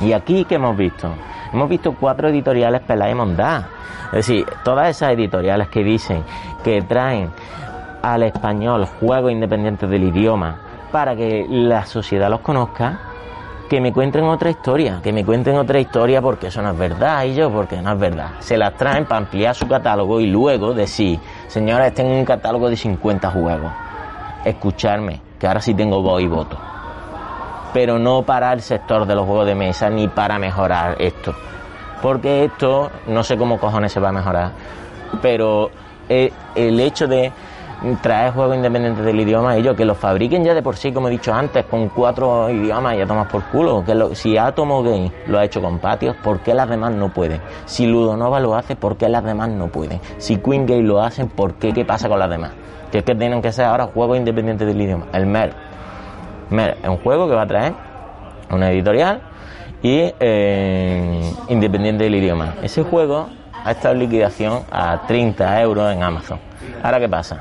[0.00, 1.08] Y aquí, ¿qué hemos visto?
[1.52, 3.66] Hemos visto cuatro editoriales peladas y mondadas.
[4.06, 6.22] Es decir, todas esas editoriales que dicen
[6.62, 7.30] que traen
[8.02, 10.58] al español juegos independientes del idioma
[10.92, 13.00] para que la sociedad los conozca,
[13.68, 17.24] que me cuenten otra historia, que me cuenten otra historia porque eso no es verdad
[17.24, 18.30] y yo porque no es verdad.
[18.40, 22.76] Se las traen para ampliar su catálogo y luego decir, señores, tengo un catálogo de
[22.76, 23.72] 50 juegos.
[24.44, 26.58] Escucharme, que ahora sí tengo voz y voto
[27.74, 31.34] pero no para el sector de los juegos de mesa ni para mejorar esto.
[32.00, 34.52] Porque esto no sé cómo cojones se va a mejorar,
[35.20, 35.70] pero
[36.08, 37.32] eh, el hecho de
[38.02, 41.10] traer juegos independientes del idioma, ellos que los fabriquen ya de por sí, como he
[41.10, 43.84] dicho antes, con cuatro idiomas, ya tomas por culo.
[43.84, 47.40] Que si Atomo Game lo ha hecho con patios, ¿por qué las demás no pueden?
[47.66, 50.00] Si Ludonova lo hace, ¿por qué las demás no pueden?
[50.18, 51.72] Si Queen Game lo hacen, ¿por qué?
[51.72, 52.52] ¿Qué pasa con las demás?
[52.90, 55.06] Que es que tienen que ser ahora juegos independientes del idioma.
[55.12, 55.54] El MER
[56.82, 57.74] es un juego que va a traer
[58.50, 59.20] una editorial
[59.82, 62.54] y eh, independiente del idioma.
[62.62, 63.28] Ese juego
[63.64, 66.38] ha estado en liquidación a 30 euros en Amazon.
[66.82, 67.40] Ahora, ¿qué pasa?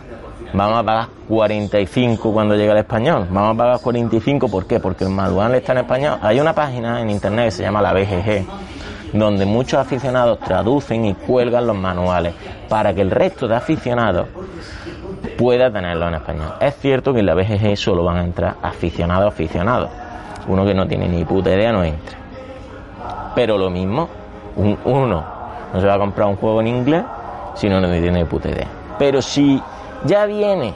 [0.53, 3.27] Vamos a pagar 45 cuando llegue el español.
[3.31, 4.79] Vamos a pagar 45, ¿por qué?
[4.79, 6.19] Porque el manual está en español.
[6.21, 8.45] Hay una página en internet que se llama la BGG,
[9.13, 12.35] donde muchos aficionados traducen y cuelgan los manuales
[12.69, 14.27] para que el resto de aficionados
[15.37, 16.53] pueda tenerlo en español.
[16.59, 19.89] Es cierto que en la BGG solo van a entrar aficionados aficionados.
[20.47, 22.17] Uno que no tiene ni puta idea no entra.
[23.33, 24.07] Pero lo mismo,
[24.55, 25.23] uno
[25.73, 27.03] no se va a comprar un juego en inglés
[27.55, 28.67] si no, no tiene ni puta idea.
[28.99, 29.61] Pero si
[30.05, 30.73] ya viene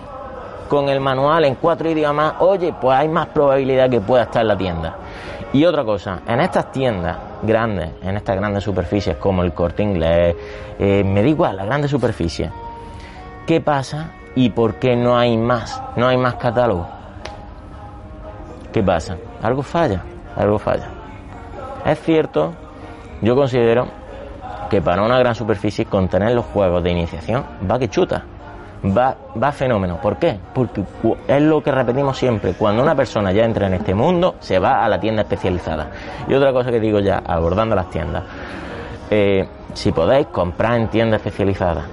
[0.69, 4.47] con el manual en cuatro idiomas, oye, pues hay más probabilidad que pueda estar en
[4.47, 4.95] la tienda.
[5.53, 10.35] Y otra cosa, en estas tiendas grandes, en estas grandes superficies como el corte inglés,
[10.77, 12.51] eh, me da igual, las grandes superficies,
[13.45, 15.81] ¿qué pasa ¿Y por qué no hay más?
[15.95, 16.87] No hay más catálogo.
[18.71, 19.17] ¿Qué pasa?
[19.41, 20.03] Algo falla,
[20.35, 20.89] algo falla.
[21.83, 22.53] Es cierto,
[23.23, 23.87] yo considero
[24.69, 28.25] que para una gran superficie contener los juegos de iniciación va que chuta.
[28.85, 29.99] Va, va fenómeno.
[30.01, 30.37] ¿Por qué?
[30.53, 30.83] Porque
[31.27, 32.53] es lo que repetimos siempre.
[32.53, 35.87] Cuando una persona ya entra en este mundo, se va a la tienda especializada.
[36.27, 38.23] Y otra cosa que digo ya, abordando las tiendas.
[39.09, 41.85] Eh, si podéis comprar en tiendas especializadas,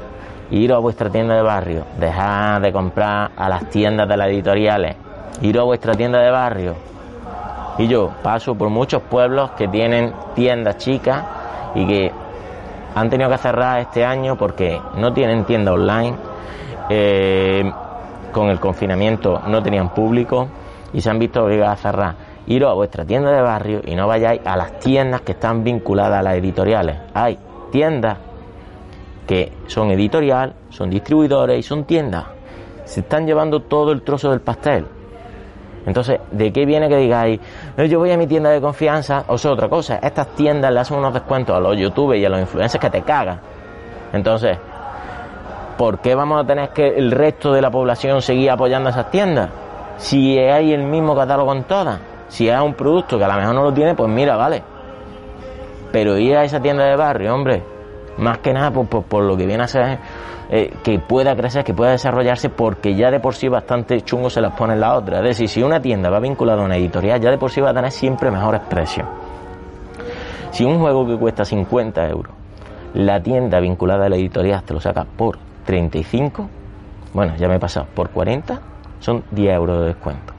[0.51, 4.97] ir a vuestra tienda de barrio, dejad de comprar a las tiendas de las editoriales,
[5.41, 6.75] ir a vuestra tienda de barrio.
[7.79, 11.25] Y yo paso por muchos pueblos que tienen tiendas chicas
[11.75, 12.13] y que
[12.95, 16.17] han tenido que cerrar este año porque no tienen tienda online,
[16.89, 17.71] eh,
[18.33, 20.49] con el confinamiento no tenían público
[20.93, 22.15] y se han visto obligados a cerrar.
[22.47, 26.21] Iros a vuestra tienda de barrio y no vayáis a las tiendas que están vinculadas
[26.21, 26.99] a las editoriales.
[27.15, 27.39] Hay
[27.71, 28.19] tiendas
[29.27, 32.25] que son editorial, son distribuidores y son tiendas.
[32.85, 34.87] Se están llevando todo el trozo del pastel.
[35.87, 37.41] Entonces, ¿de qué viene que digáis,
[37.77, 39.25] eh, yo voy a mi tienda de confianza?
[39.29, 42.29] O sea, otra cosa, estas tiendas le hacen unos descuentos a los youtubers y a
[42.29, 43.41] los influencers que te cagan.
[44.13, 44.59] Entonces,
[45.77, 49.51] ¿por qué vamos a tener que el resto de la población seguir apoyando esas tiendas?
[49.97, 52.01] Si hay el mismo catálogo en todas.
[52.29, 54.63] Si es un producto que a lo mejor no lo tiene, pues mira, vale.
[55.93, 57.63] Pero ir a esa tienda de barrio, hombre,
[58.19, 59.99] más que nada por, lo que viene a ser
[60.51, 64.41] eh, que pueda crecer, que pueda desarrollarse, porque ya de por sí bastante chungo se
[64.41, 65.19] las pone en la otra.
[65.19, 67.71] Es decir, si una tienda va vinculada a una editorial, ya de por sí va
[67.71, 69.07] a tener siempre mejores precios.
[70.51, 72.33] Si un juego que cuesta 50 euros,
[72.95, 76.49] la tienda vinculada a la editorial te lo saca por 35,
[77.13, 78.61] bueno, ya me he pasado, por 40,
[79.01, 80.33] son 10 euros de descuento.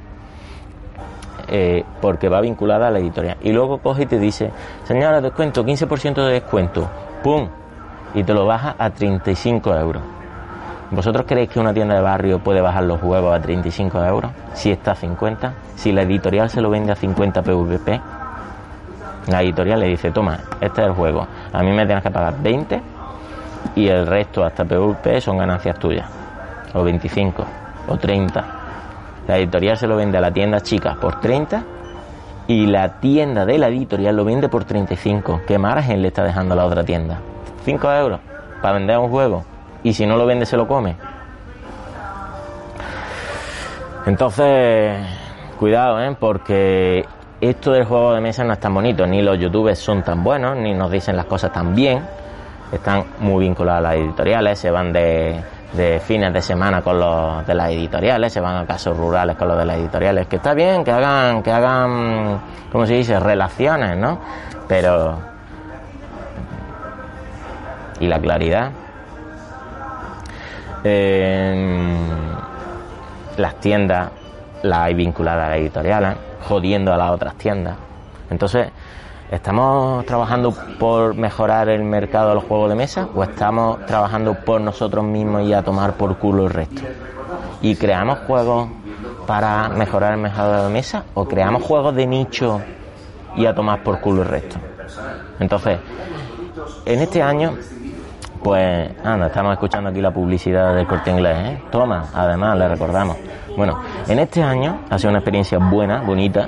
[1.48, 3.38] Eh, porque va vinculada a la editorial.
[3.42, 4.52] Y luego coge y te dice,
[4.84, 6.90] señora, descuento, 15% de descuento,
[7.24, 7.48] ¡pum!
[8.16, 10.02] y te lo baja a 35 euros.
[10.92, 14.32] ¿Vosotros creéis que una tienda de barrio puede bajar los juegos a 35 euros?
[14.54, 15.54] Si está a 50.
[15.76, 18.02] Si la editorial se lo vende a 50 PVP,
[19.28, 21.28] la editorial le dice, toma, este es el juego.
[21.52, 22.82] A mí me tienes que pagar 20
[23.76, 26.10] y el resto hasta PVP son ganancias tuyas.
[26.74, 27.46] O 25
[27.88, 28.46] o 30.
[29.28, 31.64] La editorial se lo vende a la tienda chica por 30
[32.48, 35.42] y la tienda de la editorial lo vende por 35.
[35.48, 37.20] ¿Qué margen le está dejando a la otra tienda?
[37.64, 38.20] 5 euros
[38.62, 39.44] para vender un juego.
[39.84, 40.96] y si no lo vende se lo come.
[44.08, 44.98] Entonces,
[45.60, 46.16] cuidado, ¿eh?
[46.20, 47.06] porque
[47.42, 50.58] esto del juego de mesa no es tan bonito, ni los youtubers son tan buenos,
[50.58, 52.04] ni nos dicen las cosas tan bien,
[52.78, 55.44] están muy vinculados a las editoriales, se van de,
[56.06, 59.58] fines de semana con los de las editoriales, se van a casos rurales con los
[59.58, 62.40] de las editoriales, que está bien que hagan, que hagan,
[62.72, 64.20] ¿cómo se dice?, relaciones, ¿no?
[64.68, 65.36] Pero
[68.00, 68.72] y la claridad.
[73.38, 74.12] las tiendas
[74.64, 76.16] las hay vinculadas a las editoriales,
[76.48, 77.76] jodiendo a las otras tiendas.
[78.30, 78.70] Entonces,
[79.32, 84.62] ¿estamos trabajando por mejorar el mercado de los juegos de mesa o estamos trabajando por
[84.62, 86.82] nosotros mismos y a tomar por culo el resto?
[87.62, 88.70] ¿Y creamos juegos
[89.26, 92.62] para mejorar el mercado de mesa o creamos juegos de nicho
[93.36, 94.58] y a tomar por culo el resto?
[95.40, 95.80] Entonces,
[96.86, 97.56] en este año
[98.46, 101.62] pues, anda, estamos escuchando aquí la publicidad del corte inglés, ¿eh?
[101.72, 103.18] Toma, además, le recordamos.
[103.58, 106.46] Bueno, en este año ha sido una experiencia buena, bonita,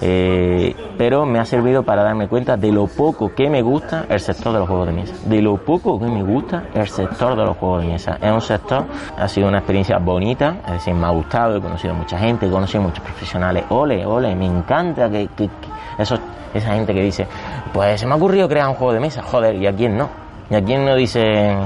[0.00, 4.20] eh, pero me ha servido para darme cuenta de lo poco que me gusta el
[4.20, 5.14] sector de los juegos de mesa.
[5.24, 8.16] De lo poco que me gusta el sector de los juegos de mesa.
[8.22, 8.84] Es un sector,
[9.18, 12.46] ha sido una experiencia bonita, es decir, me ha gustado, he conocido a mucha gente,
[12.46, 13.64] he conocido a muchos profesionales.
[13.70, 15.50] Ole, ole, me encanta que, que,
[15.98, 17.26] esa gente que dice,
[17.72, 20.29] pues se me ha ocurrido crear un juego de mesa, joder, ¿y a quién no?
[20.50, 21.56] ¿Y a quién no dice...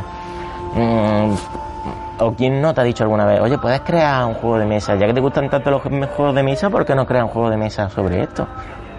[0.75, 1.35] Mm,
[2.19, 4.95] o quién no te ha dicho alguna vez, oye, puedes crear un juego de mesa,
[4.95, 7.51] ya que te gustan tanto los juegos de mesa, ¿por qué no creas un juego
[7.51, 8.47] de mesa sobre esto?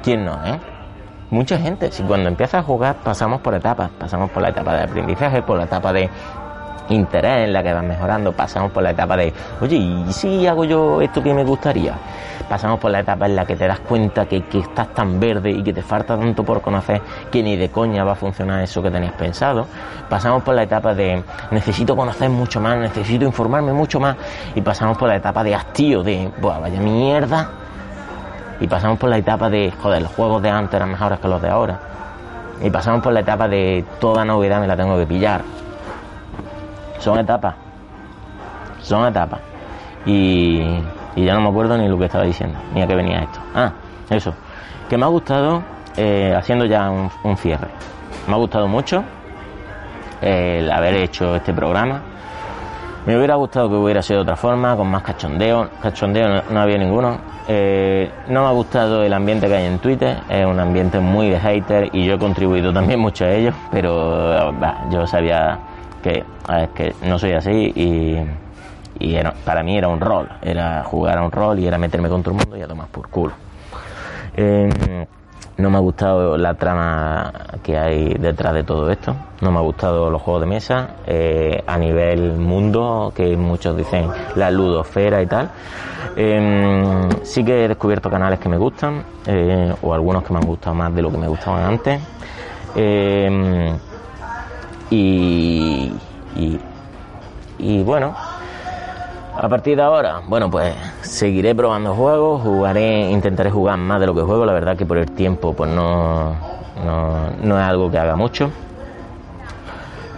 [0.03, 0.59] ¿Quién no, eh?
[1.31, 4.83] Mucha gente, si cuando empiezas a jugar pasamos por etapas, pasamos por la etapa de
[4.83, 6.09] aprendizaje, por la etapa de
[6.89, 10.65] interés en la que vas mejorando, pasamos por la etapa de, oye, ¿y si hago
[10.65, 11.93] yo esto que me gustaría?
[12.50, 15.52] Pasamos por la etapa en la que te das cuenta que, que estás tan verde
[15.52, 18.82] y que te falta tanto por conocer que ni de coña va a funcionar eso
[18.82, 19.68] que tenías pensado.
[20.10, 24.16] Pasamos por la etapa de necesito conocer mucho más, necesito informarme mucho más.
[24.54, 27.50] Y pasamos por la etapa de hastío, de, Buah, vaya mierda.
[28.60, 31.41] Y pasamos por la etapa de, joder, los juegos de antes eran mejores que los
[31.41, 31.80] de ahora.
[32.62, 35.41] Y pasamos por la etapa de toda novedad me la tengo que pillar
[37.06, 37.54] son etapas.
[38.82, 39.39] Son etapas.
[40.08, 40.60] Y,
[41.24, 43.39] ya no me acuerdo ni lo que estaba diciendo, ni a qué venía esto.
[43.53, 43.72] Ah,
[44.09, 44.34] eso.
[44.89, 45.63] Que me ha gustado,
[45.95, 47.70] eh, haciendo ya un, cierre,
[48.28, 49.03] me ha gustado mucho
[50.22, 52.01] el haber hecho este programa.
[53.05, 55.70] Me hubiera gustado que hubiera sido de otra forma, con más cachondeo.
[55.80, 57.20] Cachondeo no, había ninguno.
[57.47, 60.18] Eh, no me ha gustado el ambiente que hay en Twitter.
[60.28, 63.51] Es un ambiente muy de hater y yo he contribuido también mucho a ello.
[63.72, 64.51] Pero
[64.89, 65.59] yo sabía
[66.01, 66.24] que,
[66.74, 68.18] que no soy así y,
[69.00, 72.24] y para mí era un rol, era jugar a un rol y era meterme con
[72.24, 73.34] todo el mundo y a tomar por culo.
[74.36, 74.70] Em,
[75.58, 77.32] no me ha gustado la trama
[77.64, 79.16] que hay detrás de todo esto.
[79.41, 84.10] No me ha gustado los juegos de mesa eh, a nivel mundo, que muchos dicen
[84.36, 85.50] la ludosfera y tal.
[86.18, 90.46] Em, sí que he descubierto canales que me gustan, eh, o algunos que me han
[90.46, 92.02] gustado más de lo que me gustaban antes.
[92.76, 93.78] Em,
[94.89, 95.91] y,
[97.58, 98.14] y, bueno,
[99.38, 104.15] a partir de ahora, bueno, pues seguiré probando juegos, jugaré, intentaré jugar más de lo
[104.15, 106.36] que juego, la verdad que por el tiempo pues no,
[107.43, 108.49] no, es algo que haga mucho.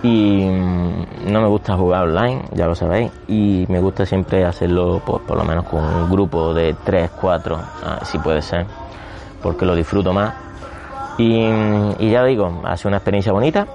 [0.04, 5.02] Y mm, no me gusta jugar online, ya lo sabéis, y me gusta siempre hacerlo
[5.04, 7.60] pues, por lo menos con un grupo de 3, 4,
[8.04, 8.68] si puede ser,
[9.42, 10.34] porque lo disfruto más.
[11.18, 11.48] Y,
[11.98, 13.66] y ya digo, ha sido una experiencia bonita,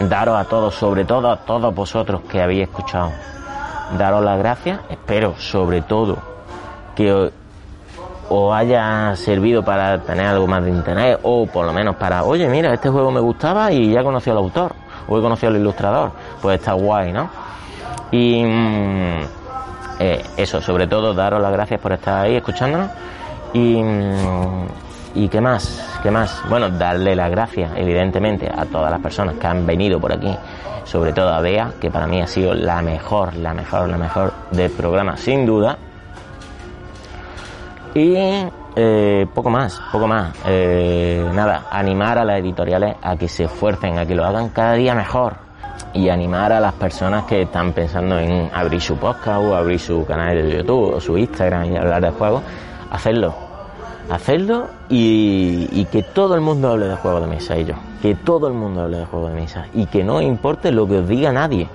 [0.00, 3.12] daros a todos, sobre todo a todos vosotros que habéis escuchado,
[3.98, 4.80] daros las gracias.
[4.88, 6.18] Espero, sobre todo,
[6.94, 7.30] que
[8.28, 12.48] os haya servido para tener algo más de internet o por lo menos para, oye,
[12.48, 14.74] mira, este juego me gustaba y ya conocí al autor
[15.08, 16.10] o he conocido al ilustrador.
[16.42, 17.30] Pues está guay, ¿no?
[18.10, 19.20] Y mm,
[20.00, 22.90] eh, eso, sobre todo, daros las gracias por estar ahí escuchándonos.
[23.52, 24.66] Y, mm,
[25.16, 25.98] ¿Y qué más?
[26.02, 26.42] ¿Qué más?
[26.50, 30.36] Bueno, darle las gracias, evidentemente, a todas las personas que han venido por aquí,
[30.84, 34.34] sobre todo a Bea, que para mí ha sido la mejor, la mejor, la mejor
[34.50, 35.78] del programa, sin duda.
[37.94, 40.34] Y eh, poco más, poco más.
[40.44, 44.74] Eh, nada, animar a las editoriales a que se esfuercen, a que lo hagan cada
[44.74, 45.38] día mejor.
[45.94, 50.04] Y animar a las personas que están pensando en abrir su podcast o abrir su
[50.04, 52.42] canal de YouTube o su Instagram y hablar de juegos,
[52.90, 53.45] hacerlo
[54.10, 57.76] hacerlo y, que todo el mundo hable de juegos de mesa, ellos.
[58.02, 59.66] Que todo el mundo hable de juegos de mesa.
[59.74, 61.68] Y que no importe lo que os diga nadie.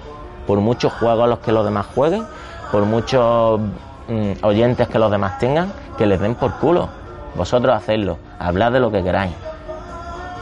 [0.48, 2.26] Por muchos juegos a los que los demás jueguen,
[2.72, 3.60] por muchos
[4.08, 6.90] mm, oyentes que los demás tengan, que les den por culo.
[7.36, 8.18] Vosotros hacedlo.
[8.40, 9.34] Hablad de lo que queráis.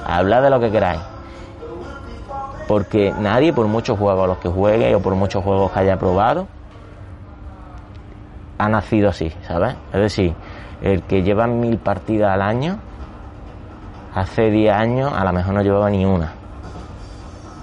[0.06, 1.02] Hablad de lo que queráis.
[2.68, 5.98] Porque nadie, por muchos juegos a los que juegue o por muchos juegos que haya
[5.98, 6.48] probado,
[8.60, 9.76] ha nacido así, ¿sabes?
[9.93, 10.36] Es decir,
[10.82, 12.78] el que lleva mil partidas al año,
[14.14, 16.34] hace 10 años a lo mejor no llevaba ni una.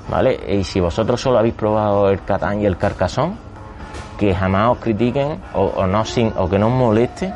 [0.08, 0.38] ¿Vale?
[0.48, 3.36] Y si vosotros solo habéis probado el Catán y el Carcasón,
[4.18, 7.32] que jamás os critiquen o, no sin, o que no os moleste,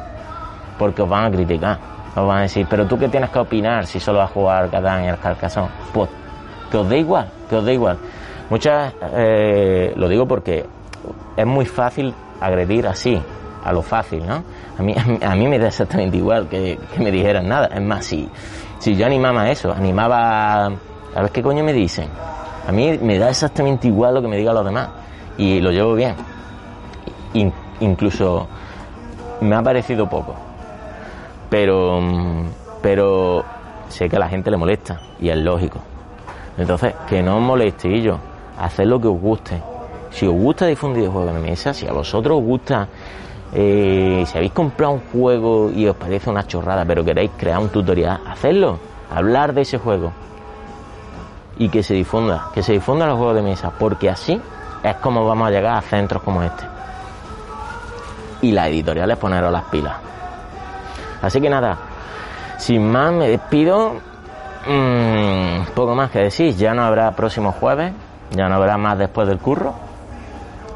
[0.78, 1.78] porque os van a criticar.
[2.16, 4.70] Os van a decir, pero tú qué tienes que opinar si solo vas a jugar
[4.70, 5.68] Catán y el Carcasón.
[5.92, 6.08] Pues
[6.70, 7.98] que os dé igual, que os dé igual.
[8.48, 10.64] Muchas, eh, lo digo porque
[11.36, 13.20] es muy fácil agredir así,
[13.62, 14.42] a lo fácil, ¿no?
[14.78, 17.66] A mí, a mí me da exactamente igual que, me dijeran nada.
[17.66, 18.26] Es más, si,
[18.78, 20.68] si yo animaba eso, animaba
[21.14, 22.08] a ver qué coño me dicen.
[22.66, 24.88] A mí me da exactamente igual lo que me digan los demás.
[25.36, 26.14] Y lo llevo bien.
[27.80, 28.48] incluso
[29.42, 30.34] me ha parecido poco.
[31.50, 32.00] Pero,
[32.80, 33.44] pero
[33.88, 35.80] sé que a la gente le molesta y es lógico.
[36.56, 38.18] Entonces, que no os moleste yo,
[38.58, 39.61] haced lo que os guste.
[40.11, 42.88] Si os gusta difundir juegos de mesa, si a vosotros os gusta
[43.53, 47.68] eh, si habéis comprado un juego y os parece una chorrada, pero queréis crear un
[47.68, 48.78] tutorial, hacedlo,
[49.12, 50.12] hablar de ese juego
[51.59, 54.40] y que se difunda, que se difunda los juegos de mesa, porque así
[54.82, 56.64] es como vamos a llegar a centros como este.
[58.42, 59.96] Y las editoriales poneros las pilas.
[61.20, 61.76] Así que nada,
[62.57, 63.94] sin más me despido.
[64.66, 67.92] Mm, poco más que decir, ya no habrá próximo jueves,
[68.30, 69.74] ya no habrá más después del curro.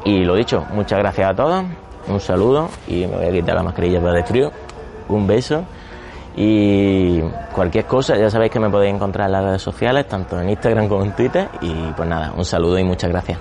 [0.03, 1.65] Y lo dicho, muchas gracias a todos
[2.07, 4.51] un saludo y me voy a quitar la mascarilla para el frío.
[5.07, 5.63] Un beso
[6.35, 7.21] y
[7.53, 10.87] cualquier cosa ya sabéis que me podéis encontrar en las redes sociales, tanto en Instagram
[10.87, 11.49] como en Twitter.
[11.61, 13.39] Y pues nada, un saludo y muchas gracias.